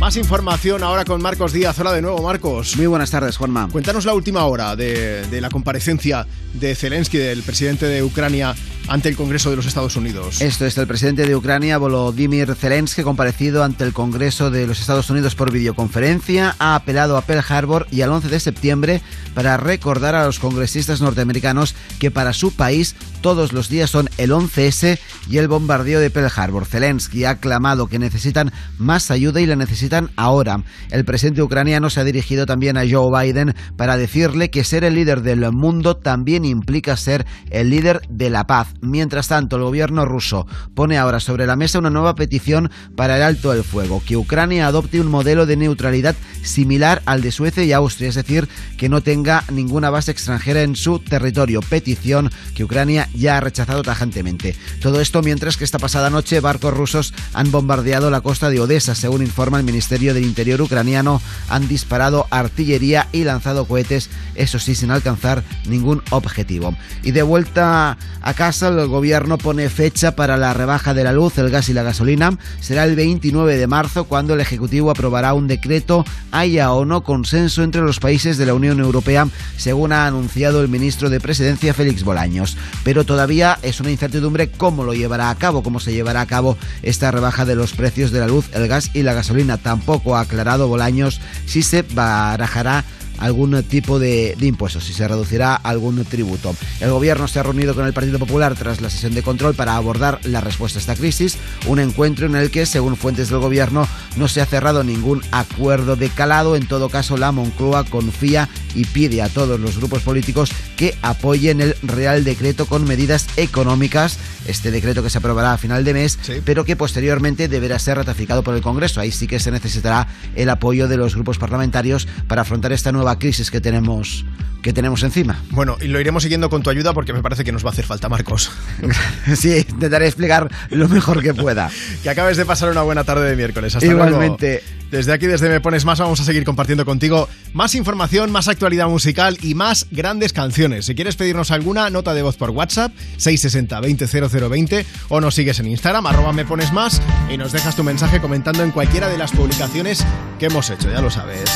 [0.00, 1.78] Más información ahora con Marcos Díaz.
[1.78, 2.76] Hola de nuevo, Marcos.
[2.76, 3.68] Muy buenas tardes, Juanma.
[3.68, 8.56] Cuéntanos la última hora de, de la comparecencia de Zelensky, del presidente de Ucrania,
[8.90, 10.40] ante el Congreso de los Estados Unidos.
[10.42, 15.08] Esto es el presidente de Ucrania, Volodymyr Zelensky, comparecido ante el Congreso de los Estados
[15.10, 19.00] Unidos por videoconferencia, ha apelado a Pearl Harbor y al 11 de septiembre
[19.32, 24.32] para recordar a los congresistas norteamericanos que para su país todos los días son el
[24.32, 24.98] 11S
[25.28, 26.66] y el bombardeo de Pearl Harbor.
[26.66, 30.64] Zelensky ha clamado que necesitan más ayuda y la necesitan ahora.
[30.90, 34.96] El presidente ucraniano se ha dirigido también a Joe Biden para decirle que ser el
[34.96, 38.74] líder del mundo también implica ser el líder de la paz.
[38.82, 43.22] Mientras tanto, el gobierno ruso pone ahora sobre la mesa una nueva petición para el
[43.22, 47.72] alto el fuego, que Ucrania adopte un modelo de neutralidad similar al de Suecia y
[47.72, 48.48] Austria, es decir,
[48.78, 53.82] que no tenga ninguna base extranjera en su territorio, petición que Ucrania ya ha rechazado
[53.82, 54.56] tajantemente.
[54.80, 58.94] Todo esto mientras que esta pasada noche barcos rusos han bombardeado la costa de Odessa,
[58.94, 64.74] según informa el Ministerio del Interior ucraniano, han disparado artillería y lanzado cohetes, eso sí,
[64.74, 66.74] sin alcanzar ningún objetivo.
[67.02, 71.38] Y de vuelta a casa, el gobierno pone fecha para la rebaja de la luz,
[71.38, 72.38] el gas y la gasolina.
[72.60, 77.62] Será el 29 de marzo cuando el Ejecutivo aprobará un decreto, haya o no consenso
[77.62, 82.04] entre los países de la Unión Europea, según ha anunciado el ministro de Presidencia Félix
[82.04, 82.56] Bolaños.
[82.84, 86.56] Pero todavía es una incertidumbre cómo lo llevará a cabo, cómo se llevará a cabo
[86.82, 89.58] esta rebaja de los precios de la luz, el gas y la gasolina.
[89.58, 92.84] Tampoco ha aclarado Bolaños si se barajará
[93.20, 96.54] algún tipo de, de impuestos, si se reducirá algún tributo.
[96.80, 99.76] El gobierno se ha reunido con el Partido Popular tras la sesión de control para
[99.76, 103.86] abordar la respuesta a esta crisis, un encuentro en el que, según fuentes del gobierno,
[104.16, 106.56] no se ha cerrado ningún acuerdo de calado.
[106.56, 111.60] En todo caso, la Moncloa confía y pide a todos los grupos políticos que apoyen
[111.60, 116.18] el Real Decreto con medidas económicas, este decreto que se aprobará a final de mes,
[116.44, 119.00] pero que posteriormente deberá ser ratificado por el Congreso.
[119.00, 123.09] Ahí sí que se necesitará el apoyo de los grupos parlamentarios para afrontar esta nueva
[123.18, 124.24] crisis que tenemos
[124.62, 125.42] que tenemos encima.
[125.50, 127.72] Bueno, y lo iremos siguiendo con tu ayuda porque me parece que nos va a
[127.72, 128.50] hacer falta, Marcos.
[129.34, 131.70] sí, intentaré explicar lo mejor que pueda.
[132.02, 133.74] que acabes de pasar una buena tarde de miércoles.
[133.74, 134.62] Hasta Igualmente.
[134.62, 134.80] luego.
[134.90, 138.88] Desde aquí, desde Me Pones Más, vamos a seguir compartiendo contigo más información, más actualidad
[138.88, 140.86] musical y más grandes canciones.
[140.86, 146.08] Si quieres pedirnos alguna, nota de voz por WhatsApp, 660-200020, o nos sigues en Instagram,
[146.08, 147.00] arroba Me Pones Más,
[147.32, 150.04] y nos dejas tu mensaje comentando en cualquiera de las publicaciones
[150.40, 151.48] que hemos hecho, ya lo sabes.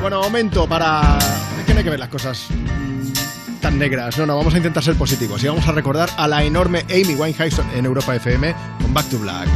[0.00, 0.79] Bueno, momento para...
[0.80, 4.16] Es que no hay que ver las cosas mm, tan negras.
[4.16, 7.14] No, no, vamos a intentar ser positivos y vamos a recordar a la enorme Amy
[7.14, 9.48] Winehouse en Europa FM con Back to Black.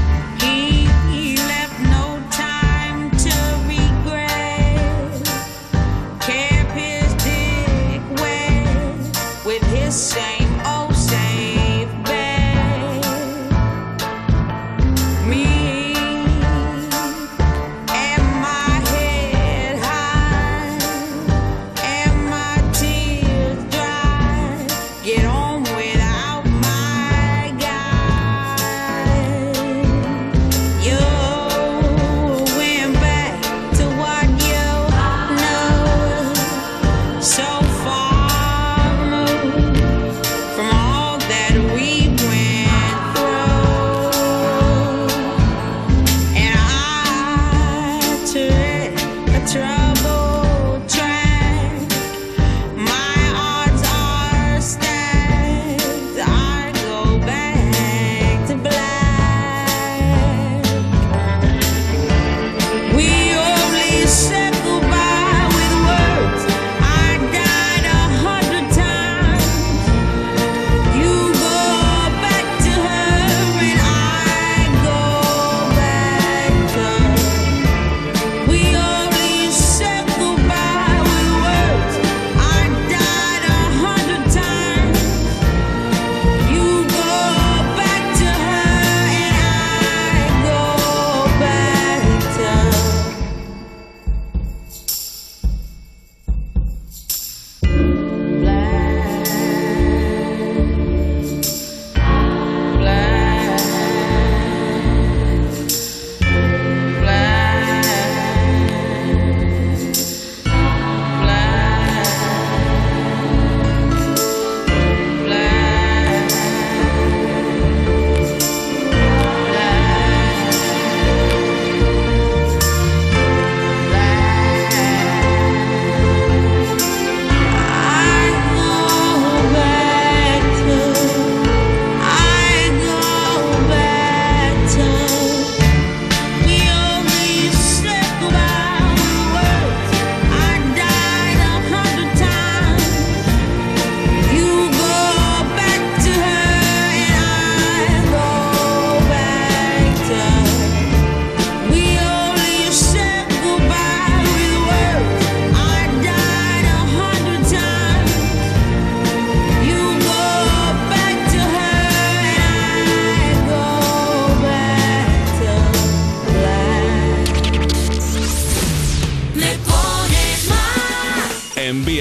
[9.87, 10.34] He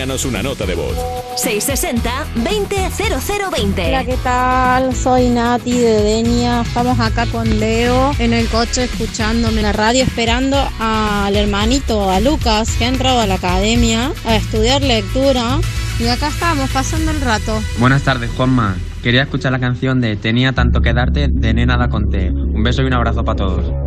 [0.04, 0.98] Envíanos una nota de voz.
[1.38, 3.88] 660-200020.
[3.88, 4.94] Hola, ¿qué tal?
[4.94, 6.64] Soy Nati de Denia.
[6.64, 12.20] Estamos acá con Leo en el coche escuchándome en la radio, esperando al hermanito, a
[12.20, 15.62] Lucas, que ha entrado a la academia a estudiar lectura.
[16.02, 17.58] Y acá estamos, pasando el rato.
[17.78, 18.76] Buenas tardes, Juanma.
[19.02, 22.30] Quería escuchar la canción de Tenía tanto que darte de Nena da Conté.
[22.30, 23.83] Un beso y un abrazo para todos.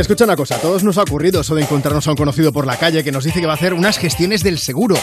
[0.00, 2.78] Escucha una cosa, todos nos ha ocurrido eso de encontrarnos a un conocido por la
[2.78, 4.96] calle que nos dice que va a hacer unas gestiones del seguro.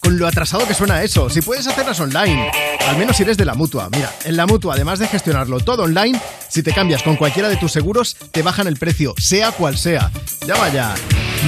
[0.00, 2.52] Con lo atrasado que suena eso, si puedes hacerlas online,
[2.86, 3.88] al menos si eres de la mutua.
[3.90, 7.56] Mira, en la mutua, además de gestionarlo todo online, si te cambias con cualquiera de
[7.56, 10.12] tus seguros, te bajan el precio, sea cual sea.
[10.46, 10.94] Llama ya.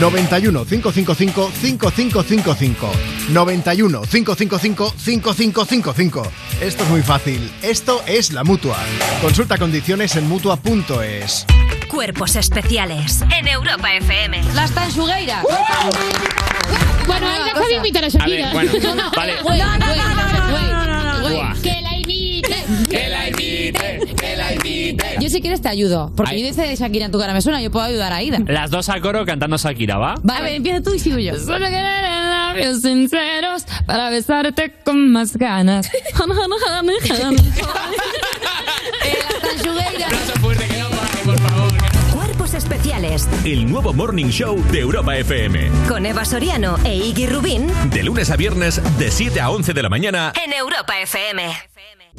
[0.01, 2.91] 91 555 5555
[3.31, 6.23] 91 555 5555
[6.61, 7.53] Esto es muy fácil.
[7.63, 8.79] Esto es la mutua.
[9.23, 11.47] Consulta condiciones en mutua.es.
[11.97, 14.43] Cuerpos especiales en Europa FM.
[14.55, 15.43] Las tanchugueiras.
[17.07, 18.53] Bueno, ahí deja de invitar a A Shakira.
[18.53, 19.33] ver, bueno, vale.
[19.43, 19.79] Güey, güey,
[21.23, 21.55] güey, Buah.
[21.63, 22.65] Que la imite.
[22.91, 25.17] Que la imite, que la imite.
[25.21, 26.13] Yo si quieres te ayudo.
[26.15, 28.41] Porque yo dice Shakira en tu cara me suena, yo puedo ayudar a Ida.
[28.47, 30.17] Las dos a coro cantando Shakira, ¿va?
[30.23, 31.35] Vale, a ver, empieza tú y sigo yo.
[31.39, 35.91] Solo querer labios sinceros para besarte con más ganas.
[43.47, 45.71] El nuevo Morning Show de Europa FM.
[45.89, 49.83] con Eva Soriano e Iggy Rubín De lunes a viernes, de 7 a 11 de
[49.83, 50.35] la mañana.
[50.45, 51.51] en Europa FM.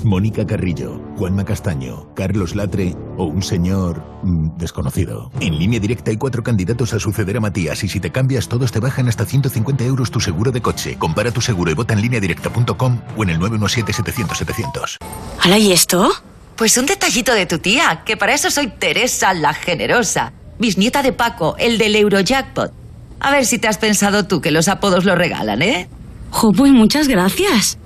[0.04, 5.32] Mónica Carrillo, Juanma Castaño, Carlos Latre o un señor mm, desconocido.
[5.40, 8.72] En línea directa hay cuatro candidatos a suceder a Matías y si te cambias todos
[8.72, 10.98] te bajan hasta 150 euros tu seguro de coche.
[10.98, 14.98] Compara tu seguro y vota en línea directa.com o en el 917-700-700.
[15.42, 16.12] ¿Hala y esto?
[16.56, 21.14] Pues un detallito de tu tía, que para eso soy Teresa la Generosa, bisnieta de
[21.14, 22.72] Paco, el del Eurojackpot.
[23.20, 25.88] A ver si te has pensado tú que los apodos lo regalan, ¿eh?
[26.30, 27.78] Jo, pues muchas gracias.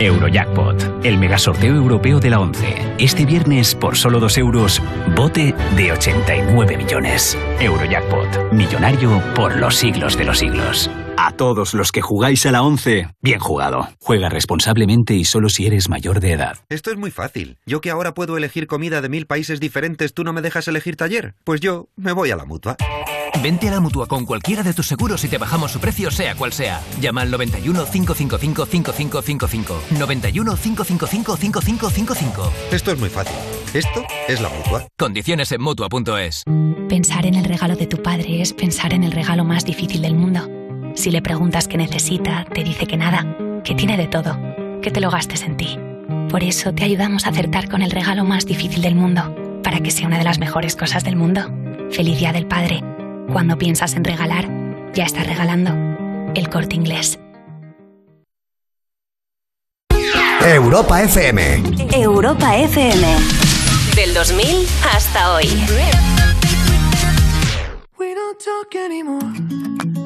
[0.00, 2.96] Eurojackpot, el megasorteo europeo de la 11.
[2.98, 4.82] Este viernes, por solo 2 euros,
[5.14, 7.38] bote de 89 millones.
[7.60, 10.90] Eurojackpot, millonario por los siglos de los siglos.
[11.16, 13.88] A todos los que jugáis a la 11, bien jugado.
[14.00, 16.58] Juega responsablemente y solo si eres mayor de edad.
[16.68, 17.58] Esto es muy fácil.
[17.66, 20.96] Yo que ahora puedo elegir comida de mil países diferentes, ¿tú no me dejas elegir
[20.96, 21.34] taller?
[21.44, 22.76] Pues yo me voy a la mutua.
[23.42, 26.34] Vente a la mutua con cualquiera de tus seguros y te bajamos su precio, sea
[26.34, 26.80] cual sea.
[27.00, 29.82] Llama al 91 555 5555.
[29.98, 32.52] 91 555 5555.
[32.70, 33.36] Esto es muy fácil.
[33.72, 34.86] Esto es la mutua.
[34.98, 36.44] Condiciones en mutua.es.
[36.88, 40.14] Pensar en el regalo de tu padre es pensar en el regalo más difícil del
[40.14, 40.63] mundo.
[40.94, 43.26] Si le preguntas qué necesita, te dice que nada,
[43.64, 44.38] que tiene de todo,
[44.80, 45.78] que te lo gastes en ti.
[46.30, 49.90] Por eso te ayudamos a acertar con el regalo más difícil del mundo, para que
[49.90, 51.42] sea una de las mejores cosas del mundo.
[51.90, 52.82] Feliz Día del Padre.
[53.32, 54.48] Cuando piensas en regalar,
[54.94, 55.72] ya estás regalando.
[56.34, 57.18] El corte inglés.
[60.46, 61.62] Europa FM.
[61.92, 63.06] Europa FM.
[63.96, 64.46] Del 2000
[64.94, 65.46] hasta hoy.
[67.98, 70.03] We don't talk anymore.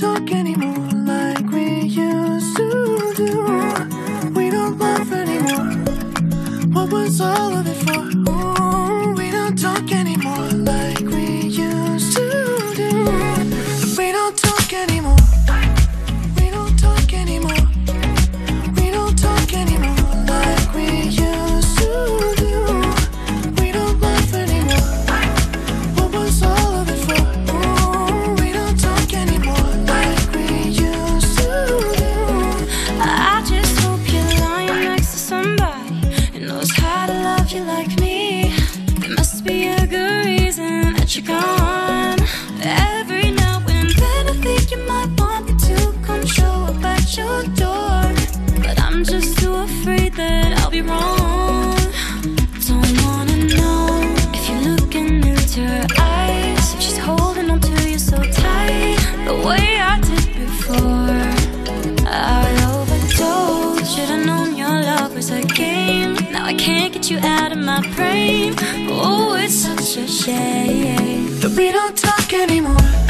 [0.00, 4.30] Talk anymore like we used to do.
[4.34, 5.74] We don't laugh anymore.
[6.72, 8.00] What was all of it for?
[8.30, 9.99] Ooh, we don't talk anymore
[44.70, 48.02] you might want me to come show up at your door.
[48.62, 51.76] But I'm just too afraid that I'll be wrong.
[52.60, 53.88] So I wanna know
[54.32, 56.76] if you're looking into her eyes.
[56.82, 58.98] She's holding on to you so tight.
[59.26, 61.26] The way I did before,
[62.06, 63.92] I overdosed.
[63.92, 66.14] Should've known your love was a game.
[66.30, 68.54] Now I can't get you out of my brain.
[68.88, 73.09] Oh, it's such a shame that we don't talk anymore.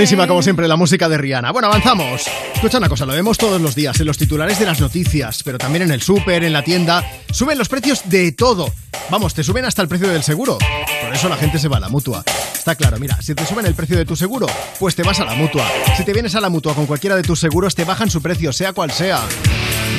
[0.00, 1.52] Buenísima, como siempre, la música de Rihanna.
[1.52, 2.22] Bueno, avanzamos.
[2.54, 5.58] Escucha una cosa, lo vemos todos los días en los titulares de las noticias, pero
[5.58, 7.04] también en el súper, en la tienda.
[7.30, 8.72] Suben los precios de todo.
[9.10, 10.56] Vamos, te suben hasta el precio del seguro.
[11.02, 12.24] Por eso la gente se va a la mutua.
[12.54, 14.46] Está claro, mira, si te suben el precio de tu seguro,
[14.78, 15.70] pues te vas a la mutua.
[15.98, 18.54] Si te vienes a la mutua con cualquiera de tus seguros, te bajan su precio,
[18.54, 19.20] sea cual sea.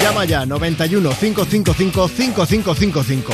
[0.01, 3.33] Llama ya 91 555 5555.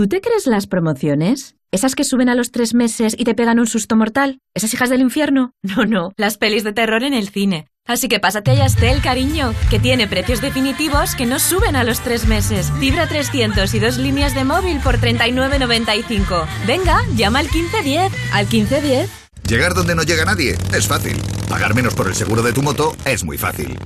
[0.00, 1.56] ¿tú te crees las promociones?
[1.72, 4.38] ¿Esas que suben a los tres meses y te pegan un susto mortal?
[4.54, 5.52] ¿Esas hijas del infierno?
[5.62, 7.66] No, no, las pelis de terror en el cine.
[7.86, 12.00] Así que pásate a Yastel, cariño, que tiene precios definitivos que no suben a los
[12.00, 12.72] tres meses.
[12.80, 16.46] Fibra 300 y dos líneas de móvil por 39.95.
[16.66, 18.10] Venga, llama al 1510.
[18.32, 19.19] Al 1510.
[19.48, 21.16] Llegar donde no llega nadie es fácil.
[21.48, 23.76] Pagar menos por el seguro de tu moto es muy fácil.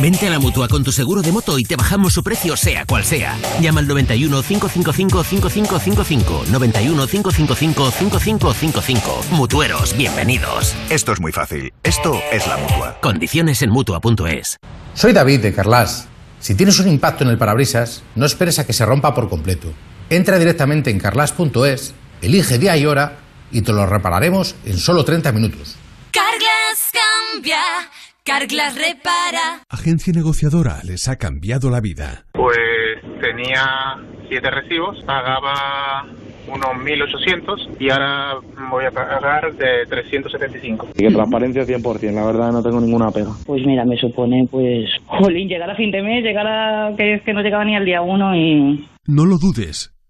[0.00, 2.86] Vente a la mutua con tu seguro de moto y te bajamos su precio, sea
[2.86, 3.36] cual sea.
[3.60, 6.44] Llama al 91 555 5555.
[6.50, 9.24] 91 555 5555.
[9.32, 10.74] Mutueros, bienvenidos.
[10.90, 11.72] Esto es muy fácil.
[11.82, 12.98] Esto es la mutua.
[13.00, 14.58] Condiciones en mutua.es.
[14.94, 16.08] Soy David de Carlas.
[16.40, 19.72] Si tienes un impacto en el parabrisas, no esperes a que se rompa por completo.
[20.10, 23.18] Entra directamente en carlas.es, elige día y hora
[23.52, 25.78] y te lo repararemos en solo 30 minutos.
[26.10, 26.92] Carglass
[27.32, 27.60] cambia,
[28.24, 29.62] Carglass repara.
[29.68, 32.24] Agencia negociadora les ha cambiado la vida.
[32.32, 32.58] Pues
[33.20, 33.96] tenía
[34.28, 36.06] siete recibos, pagaba
[36.48, 38.34] unos 1.800 y ahora
[38.70, 40.88] voy a pagar de 375.
[40.94, 43.30] Y que transparencia 100%, la verdad no tengo ninguna pega.
[43.46, 47.22] Pues mira, me supone, pues, jolín, llegar a fin de mes, llegar a que es
[47.22, 48.86] que no llegaba ni al día uno y...
[49.06, 49.91] No lo dudes.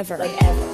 [0.00, 0.16] ever.
[0.16, 0.69] Like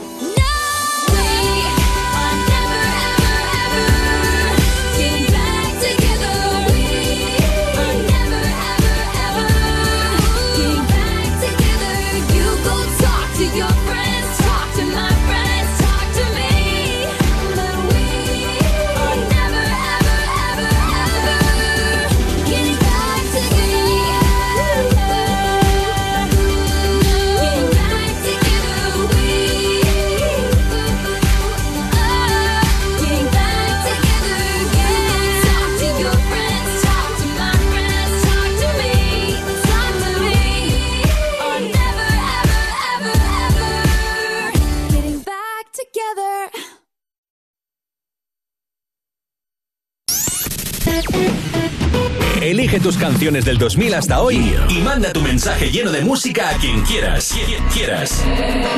[52.76, 56.58] Elige tus canciones del 2000 hasta hoy y manda tu mensaje lleno de música a
[56.58, 57.34] quien quieras.
[57.46, 58.22] Quien quieras.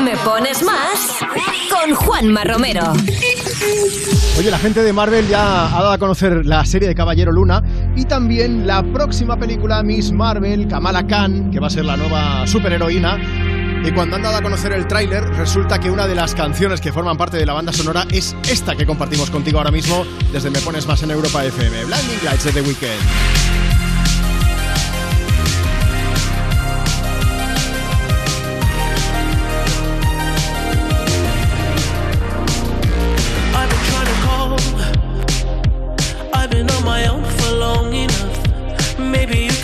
[0.04, 1.16] Me pones más
[1.68, 2.92] con Juanma Romero.
[4.38, 7.60] Oye, la gente de Marvel ya ha dado a conocer la serie de Caballero Luna
[7.96, 12.46] y también la próxima película Miss Marvel, Kamala Khan, que va a ser la nueva
[12.46, 13.18] superheroína.
[13.84, 16.92] Y cuando han dado a conocer el tráiler, resulta que una de las canciones que
[16.92, 20.60] forman parte de la banda sonora es esta que compartimos contigo ahora mismo desde Me
[20.60, 23.47] Pones Más en Europa FM, Blinding Lights de The Weeknd.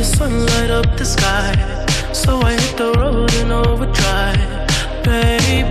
[0.00, 1.52] the sun light up the sky.
[2.14, 5.69] So I hit the road in overdrive, babe.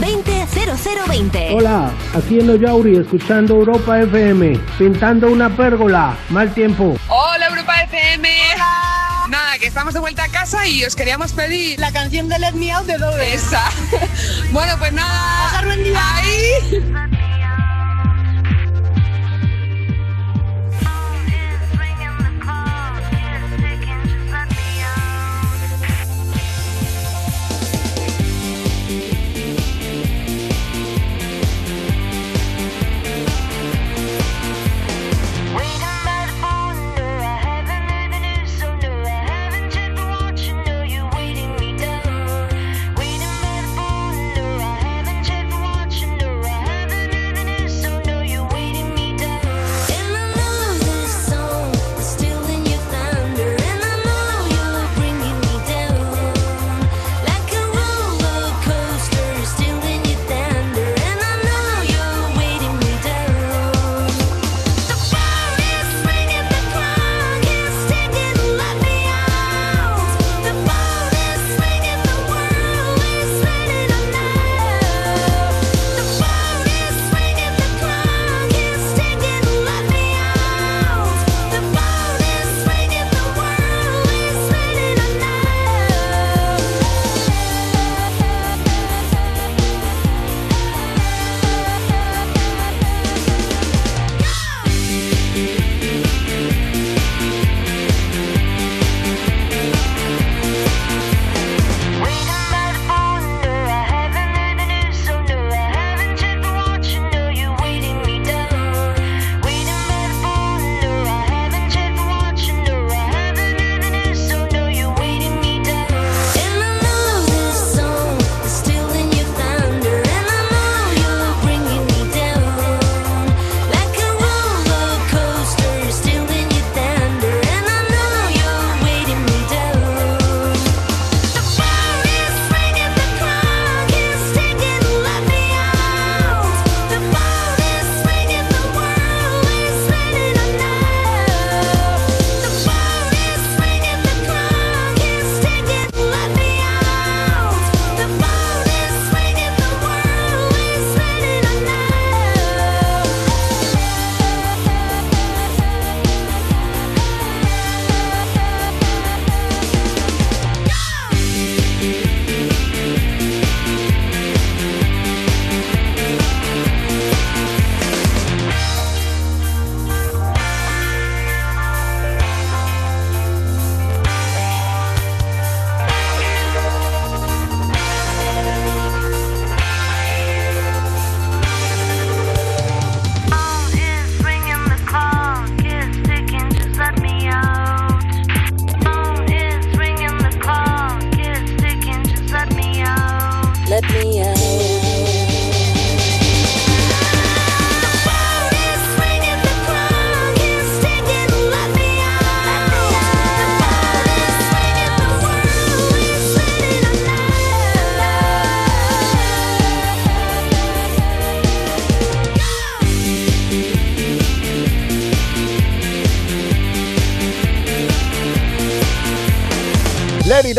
[0.00, 1.54] 200020.
[1.54, 6.16] Hola, aquí en Yauri, escuchando Europa FM, pintando una pérgola.
[6.30, 6.96] Mal tiempo.
[7.08, 8.28] Hola, Europa FM.
[8.54, 9.26] Hola.
[9.28, 12.52] Nada, que estamos de vuelta a casa y os queríamos pedir la canción de Let
[12.52, 13.26] Me Out de Doble.
[14.52, 15.60] Bueno, pues nada.
[15.60, 17.08] Ahí.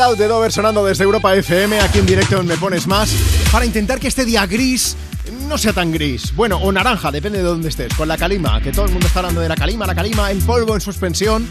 [0.04, 3.10] Out de Dover sonando desde Europa FM, aquí en directo en Me Pones Más,
[3.54, 4.98] para intentar que este día gris
[5.48, 6.36] no sea tan gris.
[6.36, 7.94] Bueno, o naranja, depende de dónde estés.
[7.94, 10.40] Con la calima, que todo el mundo está hablando de la calima, la calima, el
[10.40, 11.48] polvo en suspensión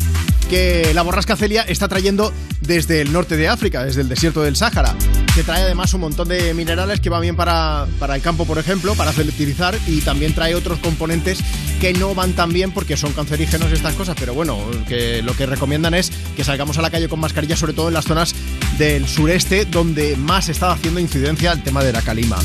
[0.52, 4.54] que la borrasca Celia está trayendo desde el norte de África, desde el desierto del
[4.54, 4.94] Sáhara,
[5.34, 8.58] que trae además un montón de minerales que va bien para, para el campo, por
[8.58, 11.38] ejemplo, para fertilizar y también trae otros componentes
[11.80, 15.46] que no van tan bien porque son cancerígenos estas cosas, pero bueno, que lo que
[15.46, 18.34] recomiendan es que salgamos a la calle con mascarilla, sobre todo en las zonas
[18.78, 22.36] del sureste donde más está haciendo incidencia el tema de la calima.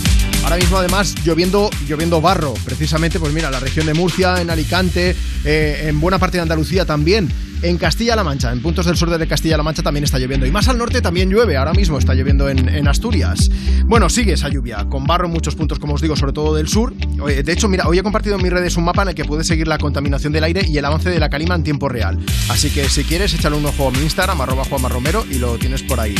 [0.43, 5.15] Ahora mismo además lloviendo, lloviendo barro, precisamente pues mira, la región de Murcia, en Alicante,
[5.43, 7.29] eh, en buena parte de Andalucía también.
[7.63, 10.45] En Castilla-La Mancha, en puntos del sur de Castilla-La Mancha también está lloviendo.
[10.45, 13.49] Y más al norte también llueve, ahora mismo está lloviendo en, en Asturias.
[13.85, 16.67] Bueno, sigue esa lluvia, con barro en muchos puntos, como os digo, sobre todo del
[16.67, 16.93] sur.
[17.17, 19.47] De hecho, mira, hoy he compartido en mis redes un mapa en el que puedes
[19.47, 22.17] seguir la contaminación del aire y el avance de la calima en tiempo real.
[22.49, 25.83] Así que si quieres, échale un ojo a mi Instagram, arroba Romero, y lo tienes
[25.83, 26.15] por ahí.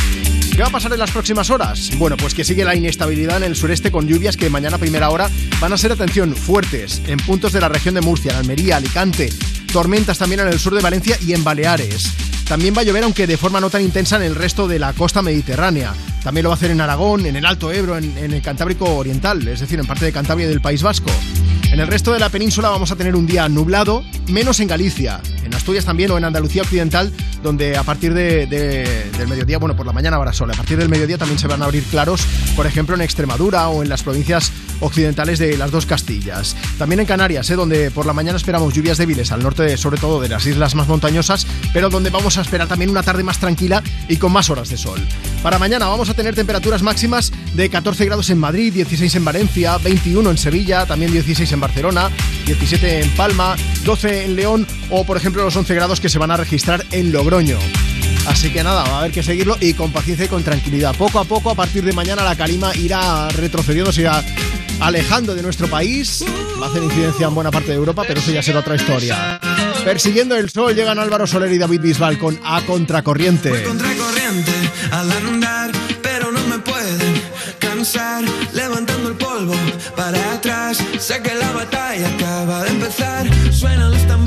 [0.52, 1.92] ¿Qué va a pasar en las próximas horas?
[1.98, 5.10] Bueno, pues que sigue la inestabilidad en el sureste con lluvias que mañana a primera
[5.10, 5.30] hora
[5.62, 9.30] van a ser, atención, fuertes en puntos de la región de Murcia, en Almería, Alicante,
[9.72, 12.12] tormentas también en el sur de Valencia y en Baleares.
[12.48, 14.94] También va a llover, aunque de forma no tan intensa, en el resto de la
[14.94, 15.94] costa mediterránea.
[16.28, 19.48] También lo va a hacer en Aragón, en el Alto Ebro, en, el Cantábrico Oriental,
[19.48, 21.10] es decir, en parte de Cantabria y del País Vasco.
[21.72, 25.22] En el resto de la península vamos a tener un día nublado, menos en Galicia,
[25.46, 29.78] en Asturias también o en Andalucía Occidental, donde a partir de- de- del mediodía, bueno,
[29.78, 32.26] por la mañana habrá sol, a partir del mediodía también se van a abrir claros,
[32.58, 36.58] por ejemplo en Extremadura o en las provincias occidentales de las dos Castillas.
[36.78, 37.56] También en Canarias, ¿eh?
[37.56, 40.90] donde por la mañana esperamos lluvias débiles al norte, sobre todo de las islas más
[40.90, 44.68] montañosas, pero donde vamos a esperar también una tarde más tranquila y con más horas
[44.70, 45.00] de sol.
[45.44, 49.78] Para mañana vamos a tener temperaturas máximas de 14 grados en Madrid, 16 en Valencia,
[49.78, 52.10] 21 en Sevilla, también 16 en Barcelona,
[52.46, 56.32] 17 en Palma, 12 en León o por ejemplo los 11 grados que se van
[56.32, 57.58] a registrar en Logroño.
[58.28, 60.94] Así que nada, va a haber que seguirlo y con paciencia y con tranquilidad.
[60.96, 64.22] Poco a poco, a partir de mañana, la calima irá retrocediendo, se irá
[64.82, 66.26] alejando de nuestro país.
[66.62, 69.40] Va a hacer incidencia en buena parte de Europa, pero eso ya será otra historia.
[69.86, 73.66] Persiguiendo el sol llegan Álvaro Soler y David Bisbal con A Contracorriente.
[74.92, 77.22] Al andar, pero no me pueden
[77.60, 78.24] cansar.
[78.54, 79.56] Levantando el polvo
[79.96, 83.28] para atrás, sé que la batalla acaba de empezar.
[83.52, 84.27] Suenan los tambores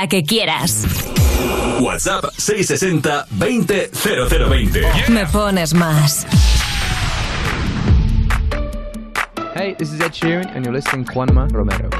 [0.00, 0.86] la que quieras.
[1.80, 4.80] WhatsApp 660 20 0020.
[4.80, 5.10] Yeah.
[5.10, 6.26] Me pones más.
[9.54, 11.99] Hey, this is Ed Sheeran and you're listening to Juanma Romero.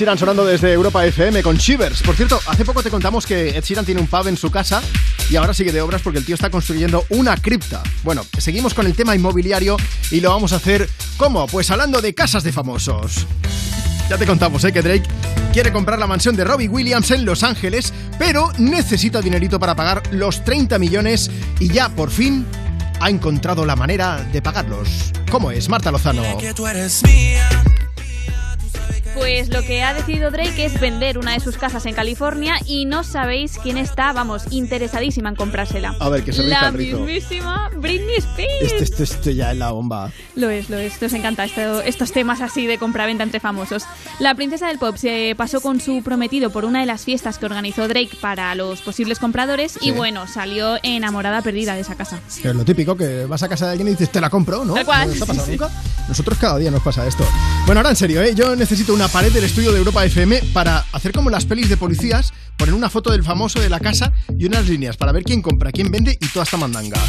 [0.00, 2.00] Sheeran sonando desde Europa FM con Shivers.
[2.00, 4.80] Por cierto, hace poco te contamos que Ed Sheeran tiene un pub en su casa
[5.28, 7.82] y ahora sigue de obras porque el tío está construyendo una cripta.
[8.02, 9.76] Bueno, seguimos con el tema inmobiliario
[10.10, 10.88] y lo vamos a hacer
[11.18, 11.46] ¿cómo?
[11.48, 13.26] Pues hablando de casas de famosos.
[14.08, 14.64] Ya te contamos.
[14.64, 14.72] ¿eh?
[14.72, 15.02] Que Drake
[15.52, 20.02] quiere comprar la mansión de Robbie Williams en Los Ángeles, pero necesita dinerito para pagar
[20.12, 22.46] los 30 millones y ya por fin
[23.00, 25.12] ha encontrado la manera de pagarlos.
[25.30, 26.22] ¿Cómo es, Marta Lozano?
[29.20, 32.86] Pues lo que ha decidido Drake es vender una de sus casas en California y
[32.86, 35.94] no sabéis quién está, vamos, interesadísima en comprársela.
[36.00, 38.72] A ver, que se La mismísima Britney Spears.
[38.72, 40.10] Esto, esto, esto, ya es la bomba.
[40.36, 41.00] Lo es, lo es.
[41.02, 43.84] Nos encanta estos temas así de compraventa entre famosos.
[44.20, 47.44] La princesa del pop se pasó con su prometido por una de las fiestas que
[47.44, 52.20] organizó Drake para los posibles compradores y bueno, salió enamorada perdida de esa casa.
[52.42, 54.76] Es lo típico, que vas a casa de alguien y dices, te la compro, ¿no?
[54.76, 55.70] ¿No ha pasado nunca?
[56.08, 57.24] Nosotros cada día nos pasa esto.
[57.66, 58.34] Bueno, ahora en serio, ¿eh?
[58.34, 61.76] yo necesito una pared del estudio de Europa FM para hacer como las pelis de
[61.76, 65.40] policías ponen una foto del famoso de la casa y unas líneas para ver quién
[65.40, 67.00] compra, quién vende y toda esta mandanga.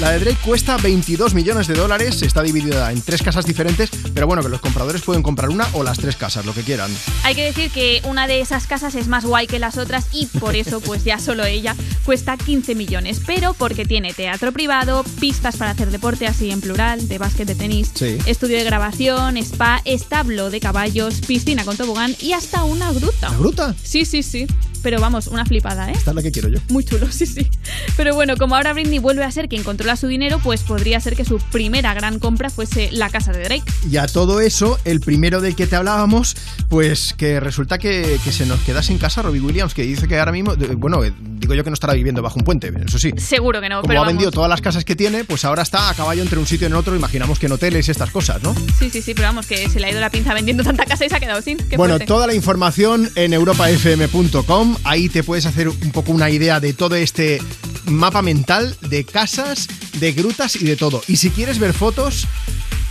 [0.00, 4.26] La de Drake cuesta 22 millones de dólares, está dividida en tres casas diferentes, pero
[4.26, 6.90] bueno, que los compradores pueden comprar una o las tres casas, lo que quieran.
[7.22, 10.26] Hay que decir que una de esas casas es más guay que las otras y
[10.26, 15.56] por eso pues ya solo ella cuesta 15 millones, pero porque tiene teatro privado, pistas
[15.56, 18.18] para hacer deporte así en plural, de básquet, de tenis, Sí.
[18.26, 23.30] estudio de grabación, spa, establo de caballos, piscina con tobogán y hasta una gruta.
[23.30, 23.74] ¿La gruta?
[23.84, 24.46] Sí, sí, sí.
[24.82, 25.94] Pero vamos, una flipada, ¿eh?
[25.94, 26.58] Esta es la que quiero yo.
[26.68, 27.48] Muy chulo, sí, sí.
[27.96, 31.16] Pero bueno, como ahora Britney vuelve a ser quien controla su dinero, pues podría ser
[31.16, 33.64] que su primera gran compra fuese la casa de Drake.
[33.90, 36.36] Y a todo eso, el primero del que te hablábamos,
[36.68, 40.18] pues que resulta que, que se nos queda sin casa Robbie Williams, que dice que
[40.18, 43.12] ahora mismo, bueno, eh, digo yo que no estará viviendo bajo un puente, eso sí.
[43.16, 44.14] Seguro que no, Como pero ha vamos.
[44.14, 46.70] vendido todas las casas que tiene, pues ahora está a caballo entre un sitio y
[46.70, 48.54] en otro, imaginamos que en hoteles y estas cosas, ¿no?
[48.78, 51.04] Sí, sí, sí, pero vamos, que se le ha ido la pinza vendiendo tanta casa
[51.04, 51.56] y se ha quedado sin.
[51.58, 52.06] Qué bueno, fuerte.
[52.06, 54.67] toda la información en europafm.com.
[54.84, 57.40] Ahí te puedes hacer un poco una idea de todo este
[57.86, 61.02] mapa mental de casas, de grutas y de todo.
[61.08, 62.26] Y si quieres ver fotos,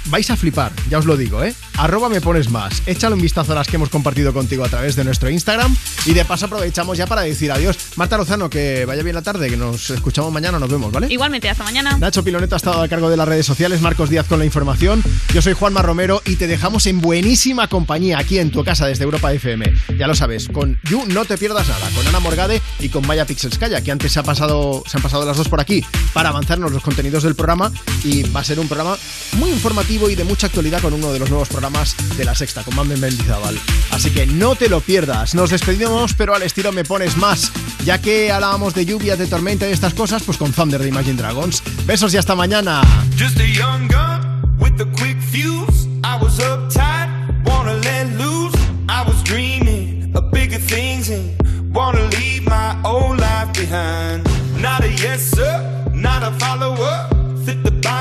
[0.09, 1.53] vais a flipar, ya os lo digo, ¿eh?
[1.77, 2.81] Arroba me pones más.
[2.85, 5.75] Échale un vistazo a las que hemos compartido contigo a través de nuestro Instagram.
[6.05, 7.77] Y de paso aprovechamos ya para decir adiós.
[7.95, 11.07] Marta Lozano, que vaya bien la tarde, que nos escuchamos mañana, nos vemos, ¿vale?
[11.09, 11.97] Igualmente, hasta mañana.
[11.97, 15.03] Nacho Piloneto ha estado a cargo de las redes sociales, Marcos Díaz con la información.
[15.33, 19.03] Yo soy Juanma Romero y te dejamos en buenísima compañía aquí en tu casa desde
[19.03, 19.71] Europa FM.
[19.97, 23.25] Ya lo sabes, con You no te pierdas nada, con Ana Morgade y con Maya
[23.25, 26.71] Pixelskaya, que antes se, ha pasado, se han pasado las dos por aquí para avanzarnos
[26.71, 27.71] los contenidos del programa
[28.03, 28.97] y va a ser un programa
[29.33, 32.63] muy informativo y de mucha actualidad con uno de los nuevos programas de la Sexta,
[32.63, 33.59] con Mamen Mendizábal.
[33.91, 35.33] Así que no te lo pierdas.
[35.33, 37.51] Nos despedimos, pero al estilo me pones más.
[37.83, 41.17] Ya que hablábamos de lluvia, de tormenta y estas cosas, pues con Thunder de Imagine
[41.17, 41.63] Dragons.
[41.87, 42.81] Besos y hasta mañana.
[43.17, 45.87] Just a young gun with quick fuse.
[46.03, 47.09] I was uptight,
[47.45, 48.55] wanna let loose.
[48.87, 51.35] I was dreaming of bigger things and
[51.73, 54.27] wanna leave my old life behind.
[54.61, 57.07] Not a yes sir, not a follower.
[57.09, 57.16] Fit